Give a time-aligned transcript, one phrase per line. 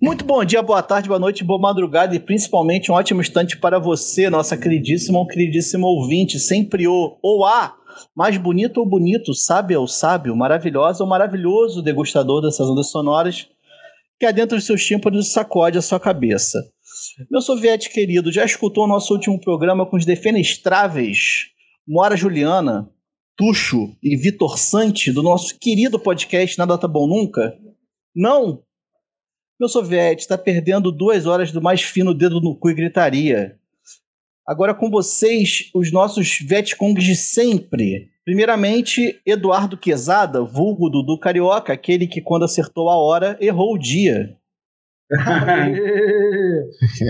[0.00, 3.78] Muito bom dia, boa tarde, boa noite, boa madrugada e principalmente um ótimo instante para
[3.78, 7.74] você, nossa queridíssima ou queridíssimo ouvinte, sempre o ou a
[8.14, 13.48] mais bonito ou bonito, sábio ou sábio, maravilhosa ou maravilhoso degustador dessas ondas sonoras
[14.20, 16.62] que adentro dos seus tímpanos sacode a sua cabeça.
[17.30, 21.46] Meu soviete querido, já escutou o nosso último programa com os defenestráveis
[21.88, 22.86] Mora Juliana,
[23.34, 27.56] Tuxo e Vitor Sante do nosso querido podcast Nada Tá Bom Nunca?
[28.14, 28.62] Não?
[29.58, 33.58] Meu soviete está perdendo duas horas do mais fino dedo no cu e gritaria.
[34.46, 38.10] Agora com vocês, os nossos Vietcongs de sempre.
[38.22, 44.36] Primeiramente, Eduardo Quezada, vulgo Dudu Carioca, aquele que quando acertou a hora, errou o dia.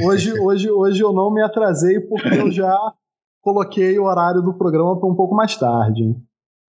[0.05, 2.79] hoje, hoje, hoje eu não me atrasei porque eu já
[3.43, 6.15] coloquei o horário do programa para um pouco mais tarde.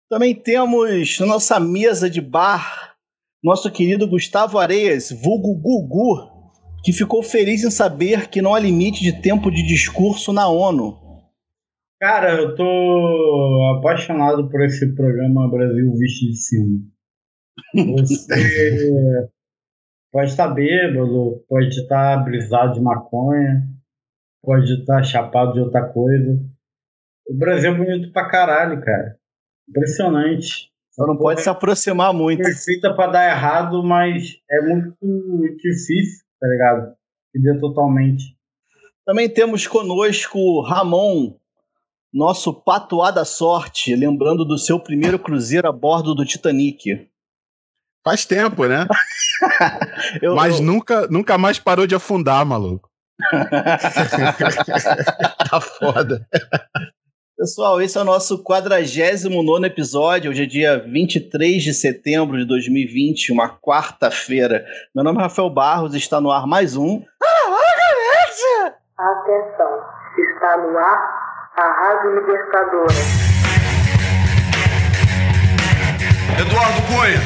[0.09, 2.94] Também temos na nossa mesa de bar
[3.43, 6.35] nosso querido Gustavo Areias, vulgo Gugu,
[6.83, 11.05] que ficou feliz em saber que não há limite de tempo de discurso na ONU.
[11.99, 16.79] Cara, eu tô apaixonado por esse programa Brasil Visto de Cima.
[17.97, 19.29] Você
[20.11, 23.67] pode estar bêbado, pode estar brisado de maconha,
[24.43, 26.39] pode estar chapado de outra coisa.
[27.27, 29.17] O Brasil é bonito pra caralho, cara.
[29.67, 30.71] Impressionante.
[30.95, 32.41] Só não pode se aproximar muito.
[32.41, 34.95] Perfeita pra dar errado, mas é muito
[35.57, 36.95] difícil, tá ligado?
[37.35, 38.33] Entender totalmente.
[39.05, 41.35] Também temos conosco Ramon,
[42.13, 47.09] nosso patuá da sorte, lembrando do seu primeiro cruzeiro a bordo do Titanic.
[48.01, 48.87] Faz tempo, né?
[50.21, 50.65] eu, Mas eu...
[50.65, 52.89] Nunca, nunca mais parou de afundar, maluco.
[55.49, 56.25] tá foda.
[57.37, 60.31] Pessoal, esse é o nosso 49 episódio.
[60.31, 64.65] Hoje é dia 23 de setembro de 2020, uma quarta-feira.
[64.95, 67.03] Meu nome é Rafael Barros e está no ar mais um.
[68.97, 69.83] Atenção,
[70.17, 72.93] está no ar a Rádio Libertadora.
[76.39, 77.19] Eduardo Cunha,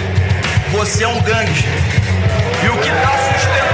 [0.71, 1.65] você é um gangue.
[2.65, 3.68] E o que dá sustentação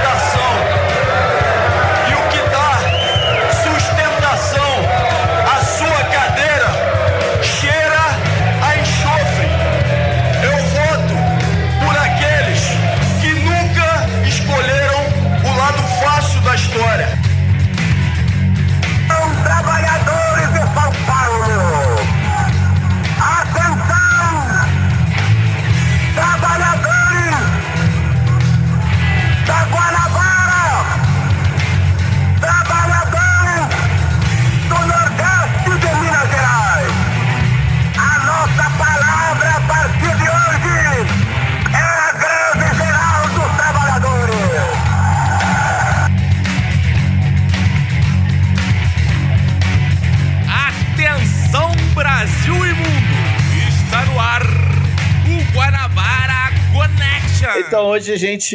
[57.96, 58.54] hoje a gente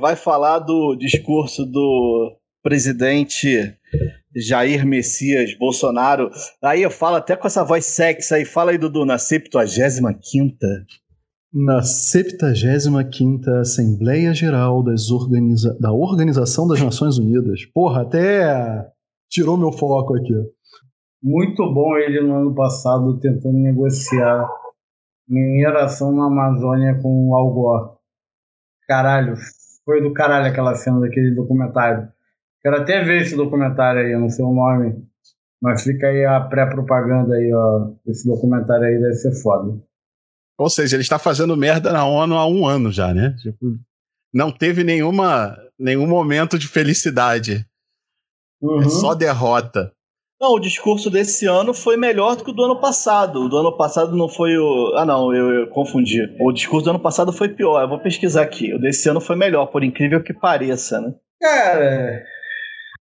[0.00, 3.72] vai falar do discurso do presidente
[4.34, 6.28] Jair Messias Bolsonaro.
[6.60, 8.44] Aí eu falo até com essa voz sexy aí.
[8.44, 10.56] Fala aí, Dudu, na 75
[11.54, 17.64] Na 75 Assembleia Geral das Organiza da Organização das Nações Unidas.
[17.66, 18.90] Porra, até
[19.30, 20.34] tirou meu foco aqui.
[21.22, 24.48] Muito bom ele no ano passado tentando negociar
[25.28, 27.99] mineração na Amazônia com o Algor.
[28.90, 29.36] Caralho,
[29.84, 32.08] foi do caralho aquela cena daquele documentário.
[32.60, 35.06] Quero até ver esse documentário aí, eu não sei o nome.
[35.62, 37.92] Mas fica aí a pré-propaganda aí, ó.
[38.04, 39.80] Esse documentário aí deve ser foda.
[40.58, 43.32] Ou seja, ele está fazendo merda na ONU há um ano já, né?
[43.40, 43.78] Tipo,
[44.34, 47.64] não teve nenhuma, nenhum momento de felicidade.
[48.60, 48.80] É uhum.
[48.80, 49.92] É só derrota.
[50.40, 53.40] Não, o discurso desse ano foi melhor do que o do ano passado.
[53.40, 54.94] O do ano passado não foi o.
[54.96, 56.18] Ah, não, eu, eu, confundi.
[56.40, 57.82] O discurso do ano passado foi pior.
[57.82, 58.72] Eu vou pesquisar aqui.
[58.72, 61.14] O desse ano foi melhor, por incrível que pareça, né?
[61.38, 62.24] Cara,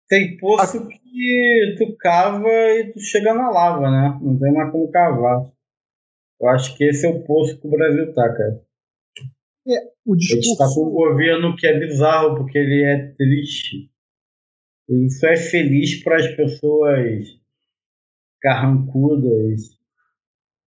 [0.09, 0.87] tem poço ah.
[0.89, 4.19] que tu cava e tu chega na lava, né?
[4.21, 5.49] Não tem mais como cavar.
[6.41, 8.61] Eu acho que esse é o poço que o Brasil tá, cara.
[9.65, 10.49] É, o discurso.
[10.49, 13.92] Ele tá com um governo que é bizarro, porque ele é triste.
[15.19, 17.25] Só é feliz para as pessoas
[18.41, 19.61] carrancudas,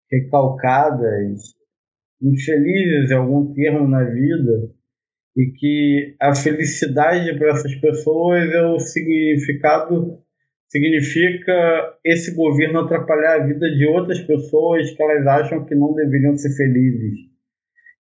[0.09, 1.53] recalcadas,
[2.21, 4.71] infelizes em algum termo na vida,
[5.35, 10.23] e que a felicidade para essas pessoas é o significado
[10.67, 16.37] significa esse governo atrapalhar a vida de outras pessoas que elas acham que não deveriam
[16.37, 17.19] ser felizes.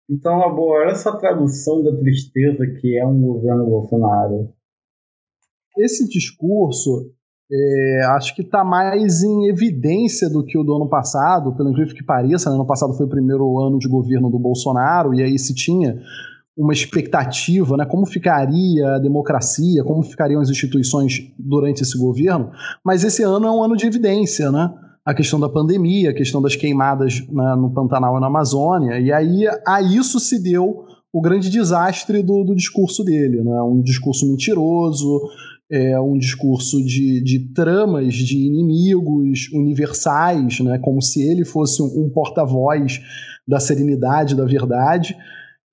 [0.08, 4.53] Então, olha essa tradução da tristeza que é um governo Bolsonaro.
[5.78, 7.10] Esse discurso,
[7.52, 11.94] é, acho que está mais em evidência do que o do ano passado, pelo incrível
[11.94, 12.48] que pareça.
[12.48, 12.56] Né?
[12.56, 15.98] Ano passado foi o primeiro ano de governo do Bolsonaro, e aí se tinha
[16.56, 17.84] uma expectativa, né?
[17.84, 22.50] Como ficaria a democracia, como ficariam as instituições durante esse governo?
[22.84, 24.72] Mas esse ano é um ano de evidência, né?
[25.04, 29.12] A questão da pandemia, a questão das queimadas né, no Pantanal e na Amazônia, e
[29.12, 33.62] aí a isso se deu o grande desastre do, do discurso dele, né?
[33.62, 35.20] Um discurso mentiroso,
[35.74, 40.78] é, um discurso de, de tramas de inimigos universais, né?
[40.78, 43.00] Como se ele fosse um, um porta-voz
[43.46, 45.16] da serenidade, da verdade.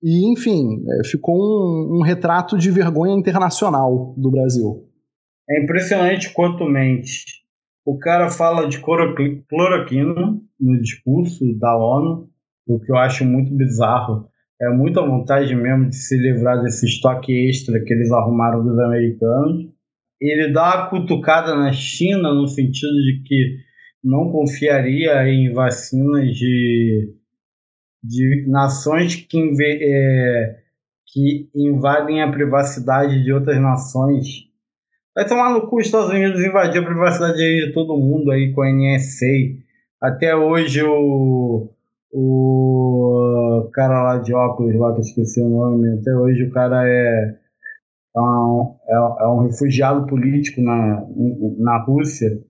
[0.02, 4.88] E, enfim, é, ficou um, um, retrato de vergonha internacional do Brasil.
[5.48, 7.24] É impressionante quanto mente.
[7.86, 12.28] O cara fala de cloroquina no discurso da ONU,
[12.66, 14.28] o que eu acho muito bizarro.
[14.60, 19.71] É muita vontade mesmo de se livrar desse estoque extra que eles arrumaram dos americanos.
[20.30, 23.58] Ele dá uma cutucada na China no sentido de que
[24.02, 27.14] não confiaria em vacinas de
[28.02, 30.56] de nações que, é,
[31.06, 34.48] que invadem a privacidade de outras nações.
[35.14, 38.62] Vai tomar no cu os Estados Unidos invadir a privacidade de todo mundo aí com
[38.62, 39.62] a NSA.
[40.00, 41.68] Até hoje o,
[42.12, 46.88] o cara lá de óculos, lá que eu esqueci o nome, até hoje o cara
[46.88, 47.36] é,
[48.14, 51.06] é um, é, é um refugiado político na,
[51.58, 52.40] na Rússia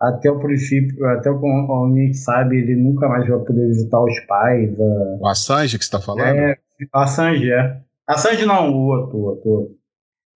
[0.00, 4.20] até o princípio, até o a gente sabe, ele nunca mais vai poder visitar os
[4.26, 4.80] pais.
[4.80, 5.18] A...
[5.20, 6.38] O Assange que você está falando?
[6.38, 6.56] É,
[6.92, 7.80] Assange, é.
[8.06, 9.78] Assange não, o outro, o outro.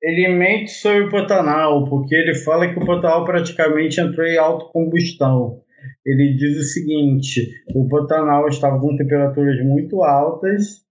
[0.01, 5.61] Ele mente sobre o Pantanal, porque ele fala que o Pantanal praticamente entrou em autocombustão.
[6.05, 10.85] Ele diz o seguinte: o Pantanal estava com temperaturas muito altas,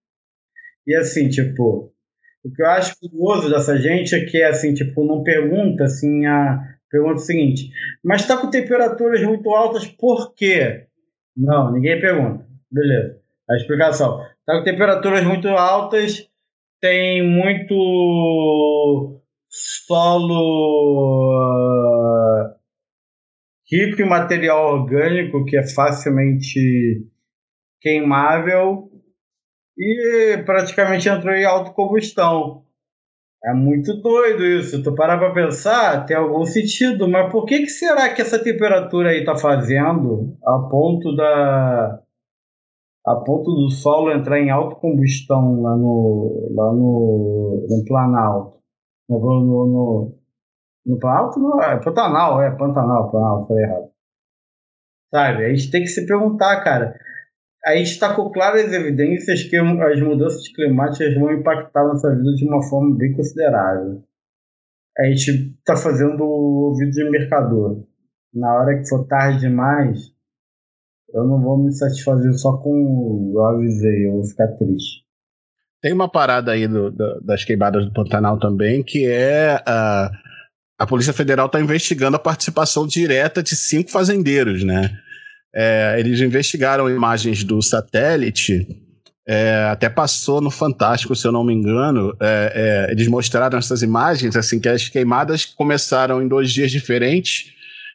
[0.86, 1.94] e assim, tipo,
[2.44, 6.60] o que eu acho curioso dessa gente é que, assim, tipo, não pergunta, assim, a
[6.90, 7.72] pergunta o seguinte:
[8.04, 10.86] mas está com temperaturas muito altas, por quê?
[11.36, 12.46] Não, ninguém pergunta.
[12.70, 13.20] Beleza.
[13.50, 16.28] A explicação: está com temperaturas muito altas,
[16.80, 20.40] tem muito solo
[21.36, 22.56] uh,
[23.72, 27.06] rico em material orgânico que é facilmente
[27.82, 28.91] queimável
[29.78, 32.64] e praticamente entrou em autocombustão.
[33.44, 34.84] É muito doido isso.
[34.84, 39.10] Tu parar pra pensar, tem algum sentido, mas por que, que será que essa temperatura
[39.10, 42.00] aí tá fazendo a ponto da.
[43.06, 46.50] a ponto do solo entrar em autocombustão lá no.
[46.56, 47.68] lá no.
[47.68, 48.60] no Planalto?
[49.10, 49.20] No.
[49.20, 50.18] no, no,
[50.86, 51.40] no Planalto?
[51.40, 53.92] Não, é Pantanal, é Pantanal, Pantanal, falei errado.
[55.10, 55.46] Sabe?
[55.46, 56.94] A gente tem que se perguntar, cara
[57.66, 62.48] a gente está com claras evidências que as mudanças climáticas vão impactar nossa vida de
[62.48, 64.04] uma forma bem considerável.
[64.98, 67.84] A gente está fazendo o ouvido de mercador.
[68.34, 70.12] Na hora que for tarde demais,
[71.13, 75.04] eu não vou me satisfazer só com eu avisei, eu vou ficar triste.
[75.81, 80.12] Tem uma parada aí do, do, das queimadas do Pantanal também, que é a,
[80.80, 84.90] a Polícia Federal está investigando a participação direta de cinco fazendeiros, né?
[85.53, 88.65] É, eles investigaram imagens do satélite,
[89.27, 92.15] é, até passou no Fantástico, se eu não me engano.
[92.19, 97.51] É, é, eles mostraram essas imagens, assim, que as queimadas começaram em dois dias diferentes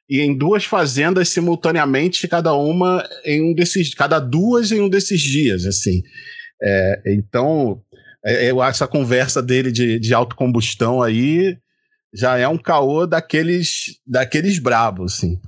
[0.09, 5.21] e em duas fazendas simultaneamente, cada uma em um desses, cada duas em um desses
[5.21, 6.03] dias, assim.
[6.63, 7.83] É, então,
[8.25, 11.59] é, essa conversa dele de, de autocombustão aí
[12.15, 15.41] já é um caô daqueles, daqueles brabos, assim.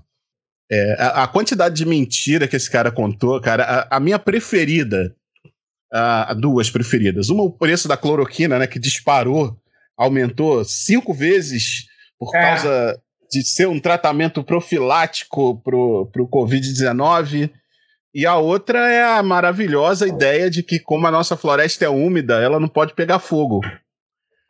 [0.71, 5.15] É, a, a, quantidade de mentira que esse cara contou, cara, a, a minha preferida,
[5.93, 7.31] a, duas preferidas.
[7.31, 9.57] Uma, o preço da cloroquina, né, que disparou,
[9.97, 11.87] aumentou cinco vezes
[12.19, 12.41] por é.
[12.41, 17.51] causa de ser um tratamento profilático pro, pro Covid-19.
[18.15, 22.41] E a outra é a maravilhosa ideia de que, como a nossa floresta é úmida,
[22.41, 23.61] ela não pode pegar fogo.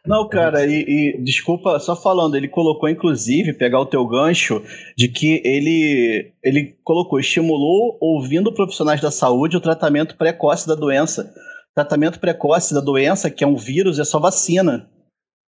[0.09, 4.63] Não, cara, e, e, desculpa, só falando, ele colocou, inclusive, pegar o teu gancho,
[4.97, 11.31] de que ele, ele colocou, estimulou, ouvindo profissionais da saúde, o tratamento precoce da doença.
[11.75, 14.89] Tratamento precoce da doença, que é um vírus, é só vacina.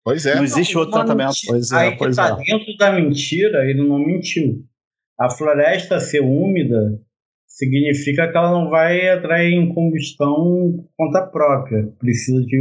[0.05, 0.37] Pois é.
[0.37, 1.35] Não existe outro tratamento.
[1.47, 2.45] Pois é, Aí pois tá é.
[2.45, 4.65] dentro da mentira, ele não mentiu.
[5.19, 7.01] A floresta ser úmida
[7.47, 11.89] significa que ela não vai entrar em combustão conta própria.
[11.99, 12.61] Precisa de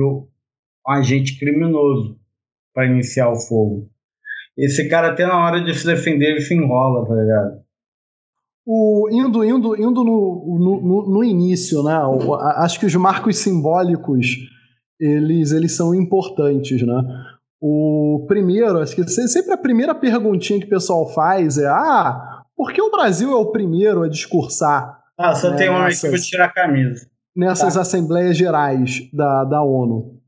[0.88, 2.18] um agente criminoso
[2.74, 3.90] para iniciar o fogo.
[4.58, 7.64] Esse cara, até na hora de se defender, ele se enrola, tá ligado?
[8.66, 12.00] O, indo indo, indo no, no, no início, né?
[12.06, 14.28] O, acho que os marcos simbólicos
[15.00, 17.02] eles, eles são importantes, né?
[17.60, 22.72] O primeiro, acho que sempre a primeira perguntinha que o pessoal faz é: ah, por
[22.72, 25.00] que o Brasil é o primeiro a discursar?
[25.18, 27.08] Ah, só né, tem um aqui que vou tirar a camisa.
[27.36, 27.82] Nessas tá.
[27.82, 30.22] assembleias gerais da, da ONU.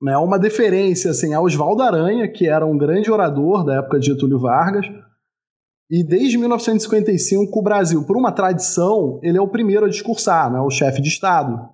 [0.00, 4.06] Né, uma deferência assim, a Oswaldo Aranha, que era um grande orador da época de
[4.06, 4.86] Getúlio Vargas,
[5.90, 10.60] e desde 1955, o Brasil, por uma tradição, ele é o primeiro a discursar, né,
[10.60, 11.68] o chefe de Estado.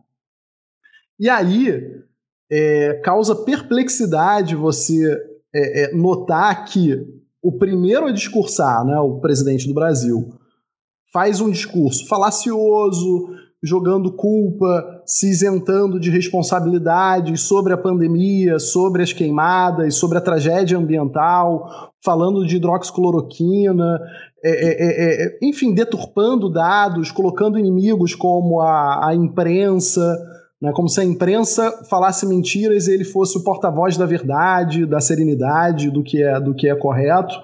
[1.19, 2.05] E aí,
[2.51, 5.05] é, causa perplexidade você
[5.53, 7.07] é, é, notar que
[7.43, 10.33] o primeiro a discursar, né, o presidente do Brasil,
[11.13, 13.29] faz um discurso falacioso,
[13.65, 20.77] jogando culpa, se isentando de responsabilidades sobre a pandemia, sobre as queimadas, sobre a tragédia
[20.77, 23.99] ambiental, falando de hidroxicloroquina,
[24.45, 30.15] é, é, é, é enfim, deturpando dados, colocando inimigos como a, a imprensa,
[30.61, 35.01] né, como se a imprensa falasse mentiras e ele fosse o porta-voz da verdade, da
[35.01, 37.35] serenidade, do que é, do que é correto.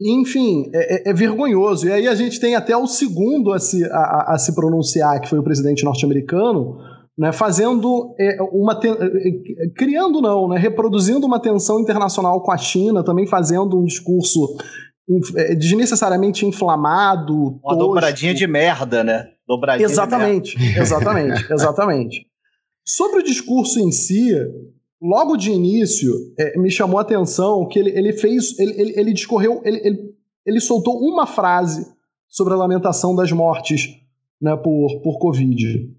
[0.00, 1.86] Enfim, é, é, é, vergonhoso.
[1.86, 5.28] E aí a gente tem até o segundo a se, a, a se pronunciar, que
[5.28, 6.78] foi o presidente norte-americano,
[7.18, 8.74] né, fazendo é, uma.
[8.74, 8.92] Ten...
[8.92, 14.56] É, criando, não, né, reproduzindo uma tensão internacional com a China, também fazendo um discurso
[15.36, 17.34] é, desnecessariamente inflamado.
[17.34, 17.76] Uma tosco.
[17.78, 19.26] dobradinha de merda, né?
[19.46, 22.26] Dobradinha exatamente, exatamente, exatamente.
[22.86, 24.34] Sobre o discurso em si,
[25.00, 29.12] logo de início, é, me chamou a atenção que ele, ele fez, ele, ele, ele
[29.12, 30.14] discorreu, ele, ele,
[30.44, 31.86] ele, soltou uma frase
[32.28, 33.88] sobre a lamentação das mortes
[34.40, 35.90] né, por, por Covid.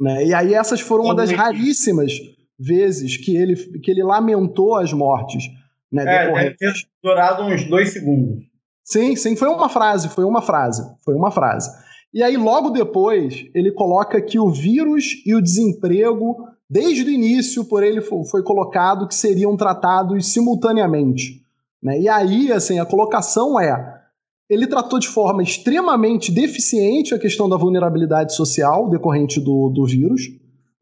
[0.00, 0.26] Né?
[0.26, 2.12] E aí essas foram uma das raríssimas
[2.58, 5.44] vezes que ele, que ele lamentou as mortes.
[5.90, 6.72] Né, é, deve ter
[7.02, 8.44] durado uns dois segundos.
[8.84, 11.70] Sim, sim, foi uma frase, foi uma frase, foi uma frase.
[12.12, 17.66] E aí, logo depois, ele coloca que o vírus e o desemprego desde o início
[17.66, 21.42] por ele foi colocado que seriam tratados simultaneamente.
[21.82, 22.00] Né?
[22.00, 24.00] E aí, assim, a colocação é:
[24.48, 30.22] ele tratou de forma extremamente deficiente a questão da vulnerabilidade social decorrente do, do vírus.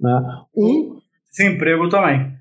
[0.01, 0.43] Né?
[0.57, 2.35] Um, desemprego também.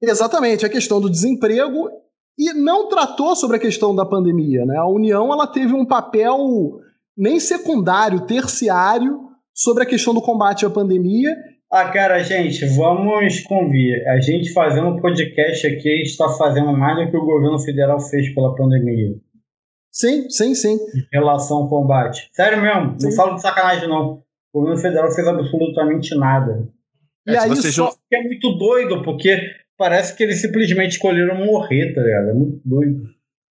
[0.00, 1.90] Exatamente, a questão do desemprego
[2.38, 4.64] e não tratou sobre a questão da pandemia.
[4.64, 4.76] Né?
[4.76, 6.80] A União ela teve um papel
[7.16, 11.36] nem secundário, terciário sobre a questão do combate à pandemia
[11.72, 14.06] ah, cara, gente, vamos convir.
[14.06, 18.28] A gente fazendo um podcast aqui está fazendo mais do que o governo federal fez
[18.34, 19.14] pela pandemia.
[19.90, 20.74] Sim, sim, sim.
[20.74, 22.28] Em relação ao combate.
[22.34, 23.06] Sério mesmo, sim.
[23.06, 24.22] não falo de sacanagem, não.
[24.52, 26.68] O governo federal fez absolutamente nada.
[27.26, 27.90] E é, aí só...
[28.12, 29.34] é muito doido, porque
[29.78, 32.28] parece que eles simplesmente escolheram morrer, tá ligado?
[32.28, 33.02] É muito doido.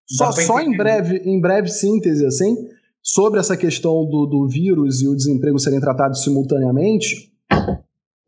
[0.08, 2.56] Só, só em breve, em breve síntese, assim,
[3.02, 7.32] sobre essa questão do, do vírus e o desemprego serem tratados simultaneamente,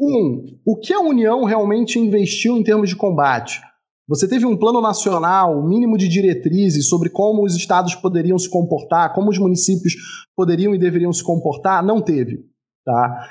[0.03, 3.61] um, o que a União realmente investiu em termos de combate?
[4.07, 8.49] Você teve um plano nacional, um mínimo de diretrizes sobre como os estados poderiam se
[8.49, 9.93] comportar, como os municípios
[10.35, 11.83] poderiam e deveriam se comportar?
[11.83, 12.45] Não teve.
[12.85, 13.29] Tá?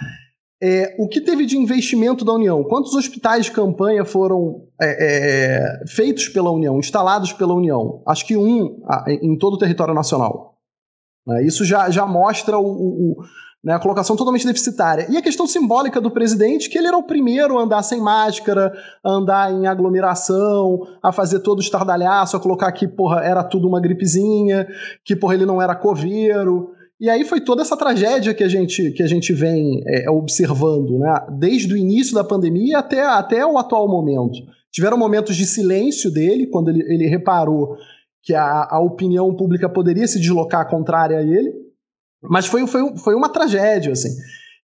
[0.62, 2.64] É, o que teve de investimento da União?
[2.64, 8.02] Quantos hospitais de campanha foram é, é, feitos pela União, instalados pela União?
[8.07, 10.57] Acho que um em todo o território nacional.
[11.26, 11.45] Né?
[11.45, 13.17] Isso já, já mostra o, o,
[13.62, 15.07] né, a colocação totalmente deficitária.
[15.09, 18.73] E a questão simbólica do presidente, que ele era o primeiro a andar sem máscara,
[19.04, 23.69] a andar em aglomeração, a fazer todo o estardalhaço, a colocar que, porra, era tudo
[23.69, 24.66] uma gripezinha,
[25.04, 26.71] que, porra, ele não era coveiro.
[27.00, 30.99] E aí foi toda essa tragédia que a gente, que a gente vem é, observando,
[30.99, 34.38] né, desde o início da pandemia até, até o atual momento.
[34.73, 37.76] Tiveram momentos de silêncio dele, quando ele, ele reparou
[38.23, 41.62] que a, a opinião pública poderia se deslocar contrária a ele,
[42.23, 44.11] mas foi, foi, foi uma tragédia, assim.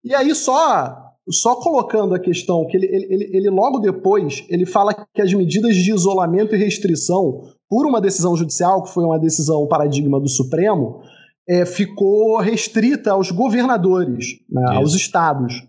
[0.05, 4.95] E aí, só só colocando a questão que ele, ele, ele, logo depois ele fala
[5.13, 9.67] que as medidas de isolamento e restrição, por uma decisão judicial, que foi uma decisão
[9.67, 11.03] paradigma do Supremo,
[11.49, 15.67] é, ficou restrita aos governadores, né, aos estados.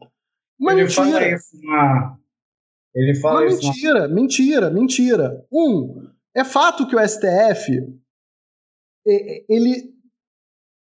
[0.59, 1.03] Uma ele mentira.
[1.03, 2.17] Fala isso na...
[2.95, 4.13] Ele fala uma isso mentira, na...
[4.13, 5.45] mentira, mentira.
[5.51, 7.71] Um, é fato que o STF
[9.49, 9.96] ele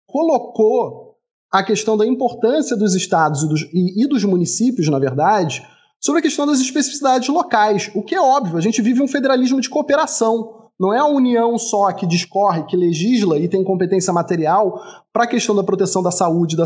[0.09, 1.15] colocou
[1.51, 5.63] a questão da importância dos estados e dos, e, e dos municípios, na verdade,
[6.01, 7.91] sobre a questão das especificidades locais.
[7.95, 10.57] O que é óbvio, a gente vive um federalismo de cooperação.
[10.79, 14.81] Não é a União só que discorre, que legisla e tem competência material
[15.13, 16.65] para a questão da proteção da saúde, da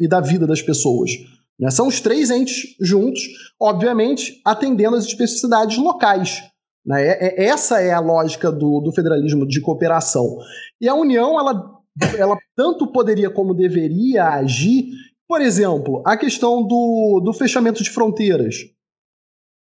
[0.00, 1.10] e da vida das pessoas.
[1.58, 1.70] Né?
[1.70, 3.22] São os três entes juntos,
[3.60, 6.42] obviamente, atendendo às especificidades locais.
[6.84, 7.02] Né?
[7.02, 10.36] É, é, essa é a lógica do, do federalismo de cooperação.
[10.80, 11.76] E a União, ela
[12.18, 14.90] ela tanto poderia como deveria agir.
[15.28, 18.56] Por exemplo, a questão do, do fechamento de fronteiras.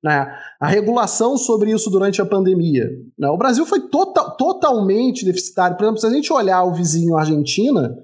[0.03, 0.27] Né?
[0.61, 2.91] A regulação sobre isso durante a pandemia.
[3.19, 3.29] Né?
[3.29, 5.77] O Brasil foi tota, totalmente deficitário.
[5.77, 7.97] Por exemplo, se a gente olhar o vizinho Argentina,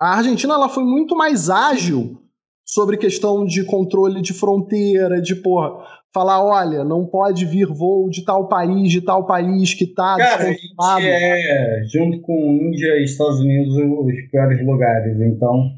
[0.00, 2.22] a Argentina ela foi muito mais ágil
[2.64, 8.24] sobre questão de controle de fronteira, de porra, falar, olha, não pode vir voo de
[8.24, 13.04] tal país, de tal país que tá Cara, a gente é, junto com Índia e
[13.04, 15.70] Estados Unidos, os piores lugares, então...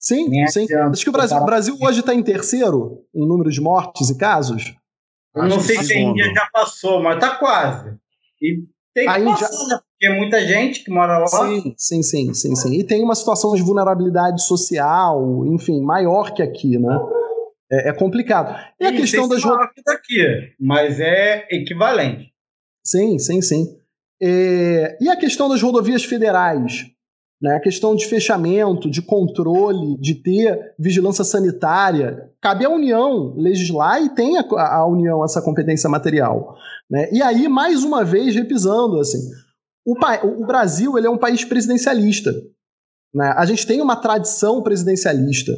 [0.00, 0.66] Sim, sim.
[0.74, 4.72] Acho que o Brasil, Brasil hoje está em terceiro em número de mortes e casos.
[5.34, 7.96] Eu não sei se a Índia já passou, mas tá quase.
[8.40, 8.62] E
[8.94, 9.76] tem que a passar, Índia...
[9.76, 9.80] né?
[9.98, 11.26] Porque é muita gente que mora lá.
[11.26, 12.74] Sim, sim, sim, sim, sim.
[12.74, 16.96] E tem uma situação de vulnerabilidade social, enfim, maior que aqui, né?
[17.70, 18.54] É, é complicado.
[18.80, 22.32] E a questão das que daqui, mas é equivalente.
[22.84, 23.76] Sim, sim, sim.
[24.20, 24.96] É...
[25.00, 26.86] E a questão das rodovias federais?
[27.40, 27.54] Né?
[27.54, 32.30] A questão de fechamento, de controle, de ter vigilância sanitária.
[32.40, 36.56] Cabe à União legislar e tem a, a União essa competência material.
[36.90, 37.08] Né?
[37.12, 39.18] E aí, mais uma vez, repisando, assim,
[39.86, 39.94] o,
[40.42, 42.32] o Brasil ele é um país presidencialista.
[43.14, 43.32] Né?
[43.36, 45.52] A gente tem uma tradição presidencialista.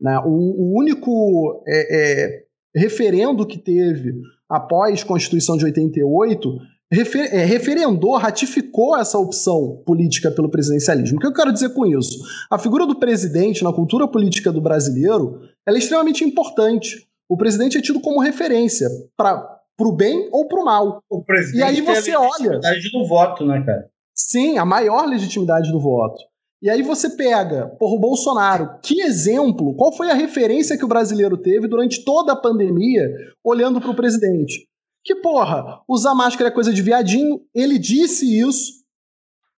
[0.00, 0.18] Né?
[0.24, 2.42] O, o único é, é,
[2.74, 4.14] referendo que teve
[4.48, 6.58] após a Constituição de 88
[6.90, 11.18] refer, é, referendou, ratificou essa opção política pelo presidencialismo.
[11.18, 12.18] O que eu quero dizer com isso?
[12.50, 17.06] A figura do presidente na cultura política do brasileiro é extremamente importante.
[17.28, 21.02] O presidente é tido como referência para o bem ou para o mal.
[21.10, 22.58] O presidente e aí você olha.
[22.64, 23.90] A legitimidade do voto, né, cara?
[24.14, 26.22] Sim, a maior legitimidade do voto.
[26.60, 30.88] E aí você pega, por o Bolsonaro, que exemplo, qual foi a referência que o
[30.88, 33.08] brasileiro teve durante toda a pandemia
[33.44, 34.66] olhando para o presidente?
[35.04, 37.40] Que, porra, usar máscara é coisa de viadinho.
[37.54, 38.84] Ele disse isso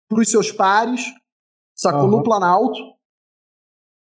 [0.08, 1.02] pros seus pares,
[1.74, 2.02] sacou?
[2.02, 2.10] Uhum.
[2.18, 2.78] No Planalto.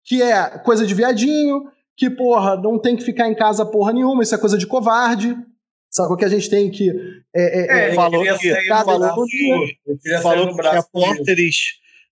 [0.05, 4.23] Que é coisa de viadinho, que, porra, não tem que ficar em casa porra nenhuma,
[4.23, 5.35] isso é coisa de covarde.
[5.89, 6.89] Sacou que a gente tem que.
[7.35, 11.55] É, é, é, falou que, falou, que, falou que repórteres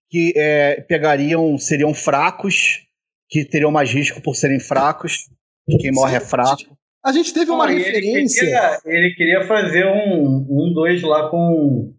[0.10, 2.86] que é, pegariam, seriam fracos,
[3.30, 5.30] que teriam mais risco por serem fracos,
[5.68, 6.78] que quem morre é fraco.
[7.04, 8.42] A gente teve uma referência.
[8.42, 11.94] Ele queria, ele queria, fazer um, um dois lá com,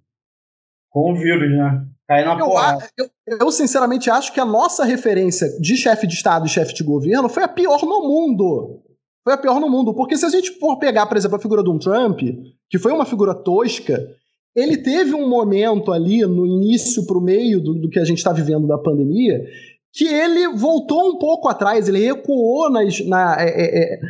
[0.91, 1.87] com o vírus, né?
[2.09, 2.79] Cair na eu, porra.
[2.97, 3.09] Eu,
[3.41, 7.29] eu, sinceramente acho que a nossa referência de chefe de Estado e chefe de governo
[7.29, 8.83] foi a pior no mundo.
[9.23, 9.95] Foi a pior no mundo.
[9.95, 12.21] Porque se a gente for pegar, por exemplo, a figura de um Trump,
[12.69, 14.09] que foi uma figura tosca,
[14.57, 18.19] ele teve um momento ali, no início para o meio do, do que a gente
[18.19, 19.45] está vivendo da pandemia,
[19.93, 24.01] que ele voltou um pouco atrás, ele recuou nas, na, é, é, é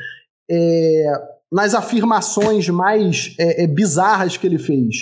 [0.51, 1.13] é,
[1.51, 4.97] nas afirmações mais é, é, bizarras que ele fez.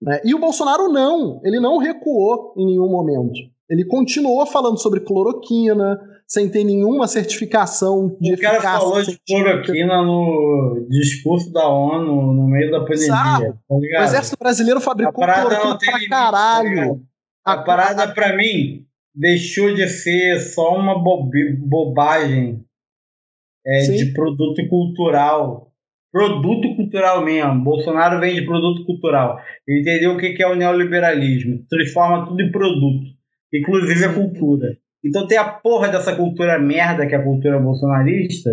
[0.00, 0.20] Né?
[0.24, 3.38] E o Bolsonaro não, ele não recuou em nenhum momento.
[3.68, 10.02] Ele continuou falando sobre cloroquina, sem ter nenhuma certificação de O cara falou de cloroquina
[10.02, 13.08] no discurso da ONU no meio da pandemia.
[13.08, 17.00] Tá o exército brasileiro fabricou cloroquina pra limite, caralho.
[17.42, 22.62] Tá a, a parada, para mim, deixou de ser só uma bobagem
[23.66, 25.72] é, de produto cultural.
[26.12, 27.64] Produto cultural mesmo.
[27.64, 29.38] Bolsonaro vende produto cultural.
[29.66, 31.64] Entendeu o que é o neoliberalismo.
[31.70, 33.06] Transforma tudo em produto.
[33.52, 34.76] Inclusive a cultura.
[35.04, 38.50] Então tem a porra dessa cultura merda, que é a cultura bolsonarista.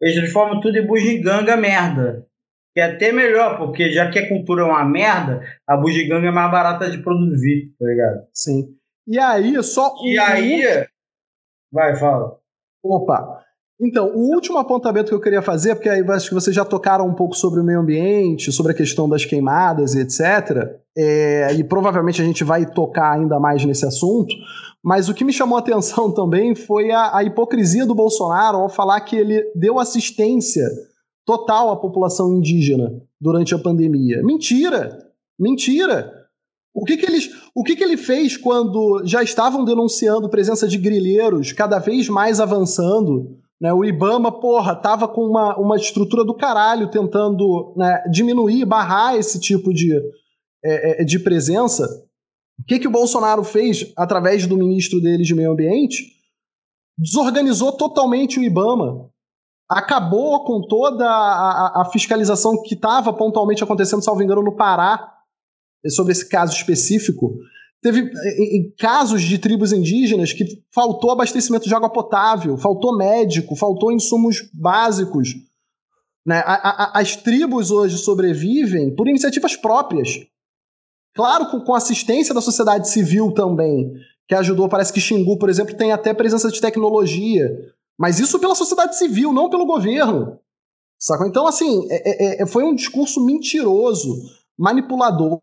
[0.00, 2.26] Eles transformam tudo em bugiganga merda.
[2.74, 6.32] Que é até melhor, porque já que a cultura é uma merda, a bugiganga é
[6.32, 8.26] mais barata de produzir, tá ligado?
[8.32, 8.74] Sim.
[9.06, 9.94] E aí, só.
[10.04, 10.84] E aí.
[11.72, 12.36] Vai, fala.
[12.82, 13.44] Opa,
[13.80, 17.06] então, o último apontamento que eu queria fazer, porque aí acho que vocês já tocaram
[17.06, 20.78] um pouco sobre o meio ambiente, sobre a questão das queimadas e etc.
[20.96, 24.32] É, e provavelmente a gente vai tocar ainda mais nesse assunto.
[24.84, 28.68] Mas o que me chamou a atenção também foi a, a hipocrisia do Bolsonaro ao
[28.68, 30.68] falar que ele deu assistência
[31.24, 34.22] total à população indígena durante a pandemia.
[34.22, 34.98] Mentira!
[35.38, 36.12] Mentira!
[36.74, 40.76] O que, que, eles, o que, que ele fez quando já estavam denunciando presença de
[40.76, 46.34] grileiros cada vez mais avançando né, o Ibama, porra, tava com uma, uma estrutura do
[46.34, 49.96] caralho tentando né, diminuir, barrar esse tipo de,
[50.62, 51.88] é, é, de presença.
[52.58, 56.14] O que, que o Bolsonaro fez através do ministro dele de Meio Ambiente?
[56.96, 59.10] Desorganizou totalmente o Ibama.
[59.68, 65.14] Acabou com toda a, a, a fiscalização que estava pontualmente acontecendo, salvo engano, no Pará,
[65.88, 67.34] sobre esse caso específico.
[67.82, 73.92] Teve em, casos de tribos indígenas que faltou abastecimento de água potável, faltou médico, faltou
[73.92, 75.34] insumos básicos.
[76.26, 76.42] Né?
[76.46, 80.20] As tribos hoje sobrevivem por iniciativas próprias.
[81.14, 83.92] Claro, com, com assistência da sociedade civil também.
[84.26, 84.68] que ajudou.
[84.68, 87.48] Parece que Xingu, por exemplo, tem até presença de tecnologia.
[87.98, 90.38] Mas isso pela sociedade civil, não pelo governo.
[90.98, 91.26] Sacou?
[91.26, 94.14] Então, assim, é, é, é foi um discurso mentiroso,
[94.58, 95.40] manipulador.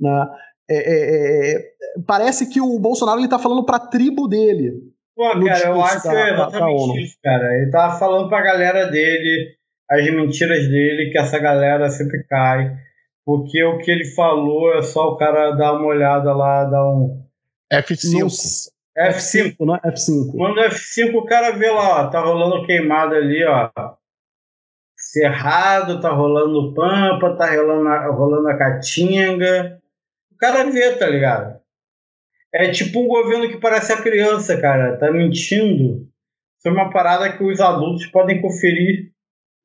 [0.00, 0.26] Né?
[0.68, 1.72] É, é, é,
[2.06, 4.72] parece que o Bolsonaro está falando para a tribo dele.
[5.14, 7.54] Pô, cara, eu acho da, exatamente da isso, cara.
[7.56, 9.54] Ele tava falando para a galera dele,
[9.90, 12.74] as mentiras dele, que essa galera sempre cai.
[13.30, 17.24] Porque o que ele falou é só o cara dar uma olhada lá, dar um.
[17.72, 18.26] F5.
[18.98, 19.78] F5, né?
[19.86, 20.32] F5.
[20.36, 23.70] Quando F5 o cara vê lá, ó, tá rolando queimada ali, ó.
[24.96, 29.80] Cerrado, tá rolando Pampa, tá rolando a, rolando a Caatinga.
[30.32, 31.60] O cara vê, tá ligado?
[32.52, 34.96] É tipo um governo que parece a criança, cara.
[34.96, 36.08] Tá mentindo.
[36.58, 39.12] Isso é uma parada que os adultos podem conferir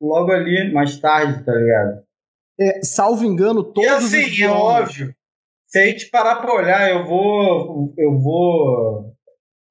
[0.00, 2.05] logo ali, mais tarde, tá ligado?
[2.58, 5.14] É, salvo engano, todos e assim, os é óbvio.
[5.66, 7.92] Se a gente parar pra olhar, eu vou.
[7.98, 9.12] Eu vou.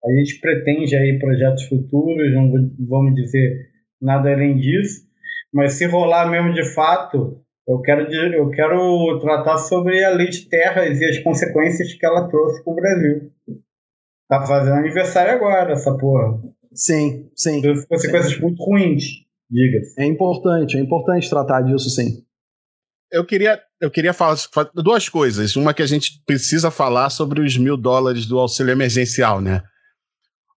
[0.03, 2.51] A gente pretende aí projetos futuros, não
[2.87, 3.69] vamos dizer
[3.99, 5.05] nada além disso.
[5.51, 10.47] Mas se rolar mesmo de fato, eu quero, eu quero tratar sobre a lei de
[10.47, 13.31] terras e as consequências que ela trouxe para o Brasil.
[14.27, 16.39] Tá fazendo aniversário agora, essa porra.
[16.73, 17.61] Sim, sim.
[17.61, 18.41] Trouxe consequências sim.
[18.41, 19.03] muito ruins,
[19.49, 19.99] diga-se.
[19.99, 22.24] É importante, é importante tratar disso, sim.
[23.15, 24.35] Eu queria, eu queria falar,
[24.73, 25.55] duas coisas.
[25.55, 29.63] Uma que a gente precisa falar sobre os mil dólares do auxílio emergencial, né?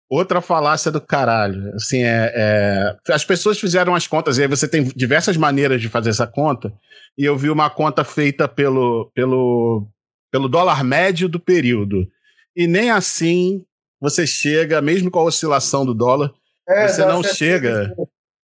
[0.09, 1.71] Outra falácia do caralho.
[1.75, 5.87] Assim, é, é, as pessoas fizeram as contas, e aí você tem diversas maneiras de
[5.87, 6.73] fazer essa conta.
[7.15, 9.87] E eu vi uma conta feita pelo, pelo,
[10.31, 12.09] pelo dólar médio do período.
[12.55, 13.63] E nem assim
[14.01, 16.33] você chega, mesmo com a oscilação do dólar,
[16.67, 17.95] é, você não chega.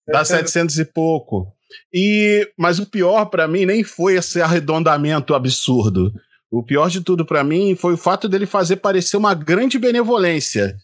[0.07, 1.53] Dá 700 e pouco.
[1.93, 6.12] E, mas o pior para mim nem foi esse arredondamento absurdo.
[6.51, 10.75] O pior de tudo para mim foi o fato dele fazer parecer uma grande benevolência.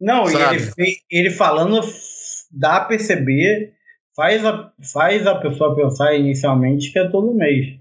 [0.00, 0.56] Não, Sabe?
[0.78, 1.80] e ele, ele falando
[2.50, 3.72] dá a perceber,
[4.16, 7.78] faz a, faz a pessoa pensar inicialmente que é todo mês.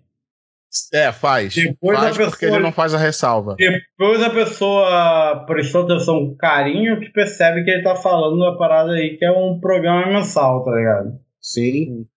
[0.92, 1.54] É, faz.
[1.54, 3.56] Depois faz a pessoa, porque ele não faz a ressalva.
[3.58, 8.94] Depois a pessoa prestou atenção com carinho que percebe que ele tá falando uma parada
[8.94, 11.20] aí que é um programa mensal, tá ligado?
[11.40, 12.08] Sim.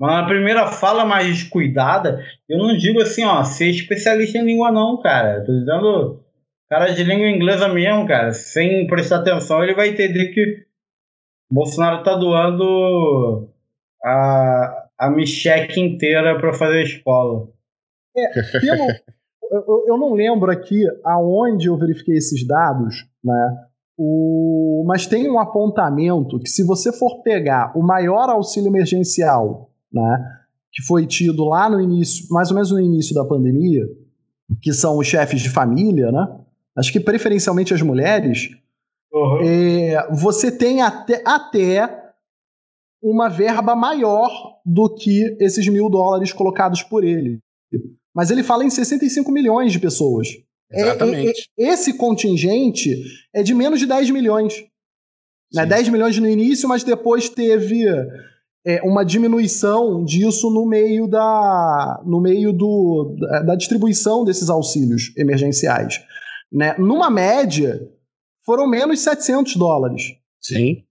[0.00, 4.72] Mas na primeira fala mais descuidada, eu não digo assim, ó, ser especialista em língua
[4.72, 5.36] não, cara.
[5.36, 6.24] Eu tô dizendo
[6.70, 10.64] cara de língua inglesa mesmo, cara, sem prestar atenção, ele vai entender que
[11.52, 13.50] Bolsonaro tá doando
[14.02, 17.48] a, a Micheque inteira para fazer escola.
[18.16, 18.84] É, pelo,
[19.52, 23.66] eu, eu, não lembro aqui aonde eu verifiquei esses dados, né?
[23.98, 30.38] O, mas tem um apontamento que se você for pegar o maior auxílio emergencial, né,
[30.72, 33.84] que foi tido lá no início, mais ou menos no início da pandemia,
[34.62, 36.26] que são os chefes de família, né?
[36.76, 38.50] acho que preferencialmente as mulheres,
[39.12, 39.40] uhum.
[39.42, 42.12] é, você tem até, até
[43.02, 44.30] uma verba maior
[44.64, 47.38] do que esses mil dólares colocados por ele.
[48.14, 50.28] Mas ele fala em 65 milhões de pessoas.
[50.70, 51.50] Exatamente.
[51.58, 54.64] É, é, esse contingente é de menos de 10 milhões.
[55.52, 55.66] Né?
[55.66, 57.84] 10 milhões no início, mas depois teve
[58.64, 65.16] é, uma diminuição disso no meio da, no meio do, da, da distribuição desses auxílios
[65.16, 66.00] emergenciais.
[66.52, 66.74] Né?
[66.78, 67.80] Numa média,
[68.44, 70.02] foram menos 700 dólares.
[70.40, 70.82] Sim.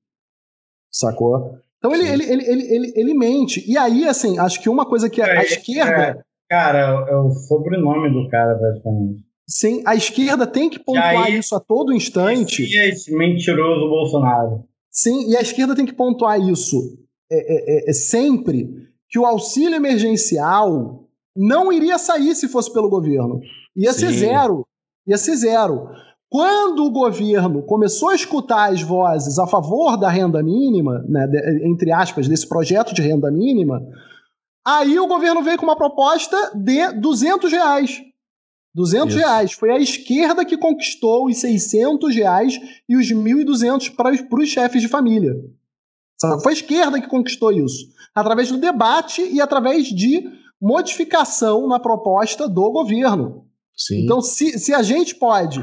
[0.92, 1.60] Sacou?
[1.78, 3.64] Então ele, ele, ele, ele, ele, ele, mente.
[3.70, 6.02] E aí, assim, acho que uma coisa que a, é, a esquerda.
[6.02, 9.24] É, cara, é o sobrenome do cara, praticamente.
[9.48, 12.64] Sim, a esquerda tem que pontuar aí, isso a todo instante.
[12.64, 14.64] E esse mentiroso Bolsonaro.
[14.92, 17.00] Sim, e a esquerda tem que pontuar isso
[17.32, 18.70] é, é, é, é sempre
[19.10, 23.40] que o auxílio emergencial não iria sair se fosse pelo governo.
[23.76, 24.00] Ia Sim.
[24.00, 24.66] ser zero
[25.10, 25.90] ia ser zero.
[26.30, 31.68] Quando o governo começou a escutar as vozes a favor da renda mínima, né, de,
[31.68, 33.82] entre aspas, desse projeto de renda mínima,
[34.66, 38.02] aí o governo veio com uma proposta de 200 reais.
[38.76, 39.18] 200 Isso.
[39.18, 39.52] reais.
[39.54, 44.88] Foi a esquerda que conquistou os 600 reais e os 1.200 para os chefes de
[44.88, 45.34] família.
[46.42, 47.88] Foi a esquerda que conquistou isso.
[48.14, 50.24] Através do debate e através de
[50.62, 53.46] modificação na proposta do governo.
[53.76, 54.04] Sim.
[54.04, 55.60] Então, se, se a gente pode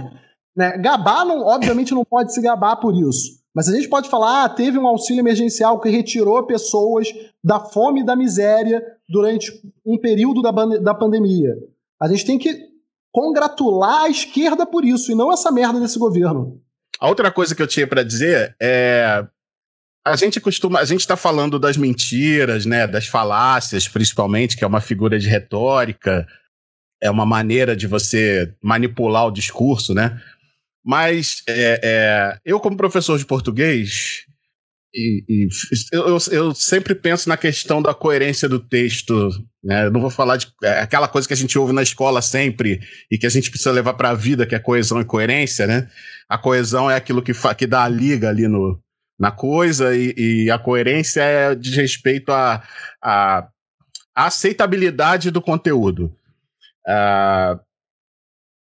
[0.57, 3.45] né, gabar, não, obviamente não pode se gabar por isso.
[3.55, 7.09] Mas a gente pode falar, ah, teve um auxílio emergencial que retirou pessoas
[7.43, 9.53] da fome e da miséria durante
[9.85, 11.55] um período da, da pandemia.
[12.01, 12.67] A gente tem que
[13.13, 16.61] congratular a esquerda por isso e não essa merda desse governo.
[17.01, 19.27] A outra coisa que eu tinha para dizer é
[20.07, 24.67] a gente costuma, a gente está falando das mentiras, né, das falácias, principalmente, que é
[24.67, 26.25] uma figura de retórica,
[27.03, 30.23] é uma maneira de você manipular o discurso, né?
[30.85, 34.25] Mas é, é, eu, como professor de português,
[34.95, 35.49] e, e
[35.93, 39.29] eu, eu, sempre penso na questão da coerência do texto.
[39.63, 39.87] Né?
[39.87, 42.81] Eu não vou falar de é, aquela coisa que a gente ouve na escola sempre
[43.11, 45.67] e que a gente precisa levar para a vida, que é coesão e coerência.
[45.67, 45.89] Né?
[46.29, 48.81] A coesão é aquilo que, que dá a liga ali no,
[49.19, 52.63] na coisa e, e a coerência é de respeito à
[53.01, 53.49] a, a,
[54.15, 56.15] a, aceitabilidade do conteúdo.
[56.87, 57.59] Uh,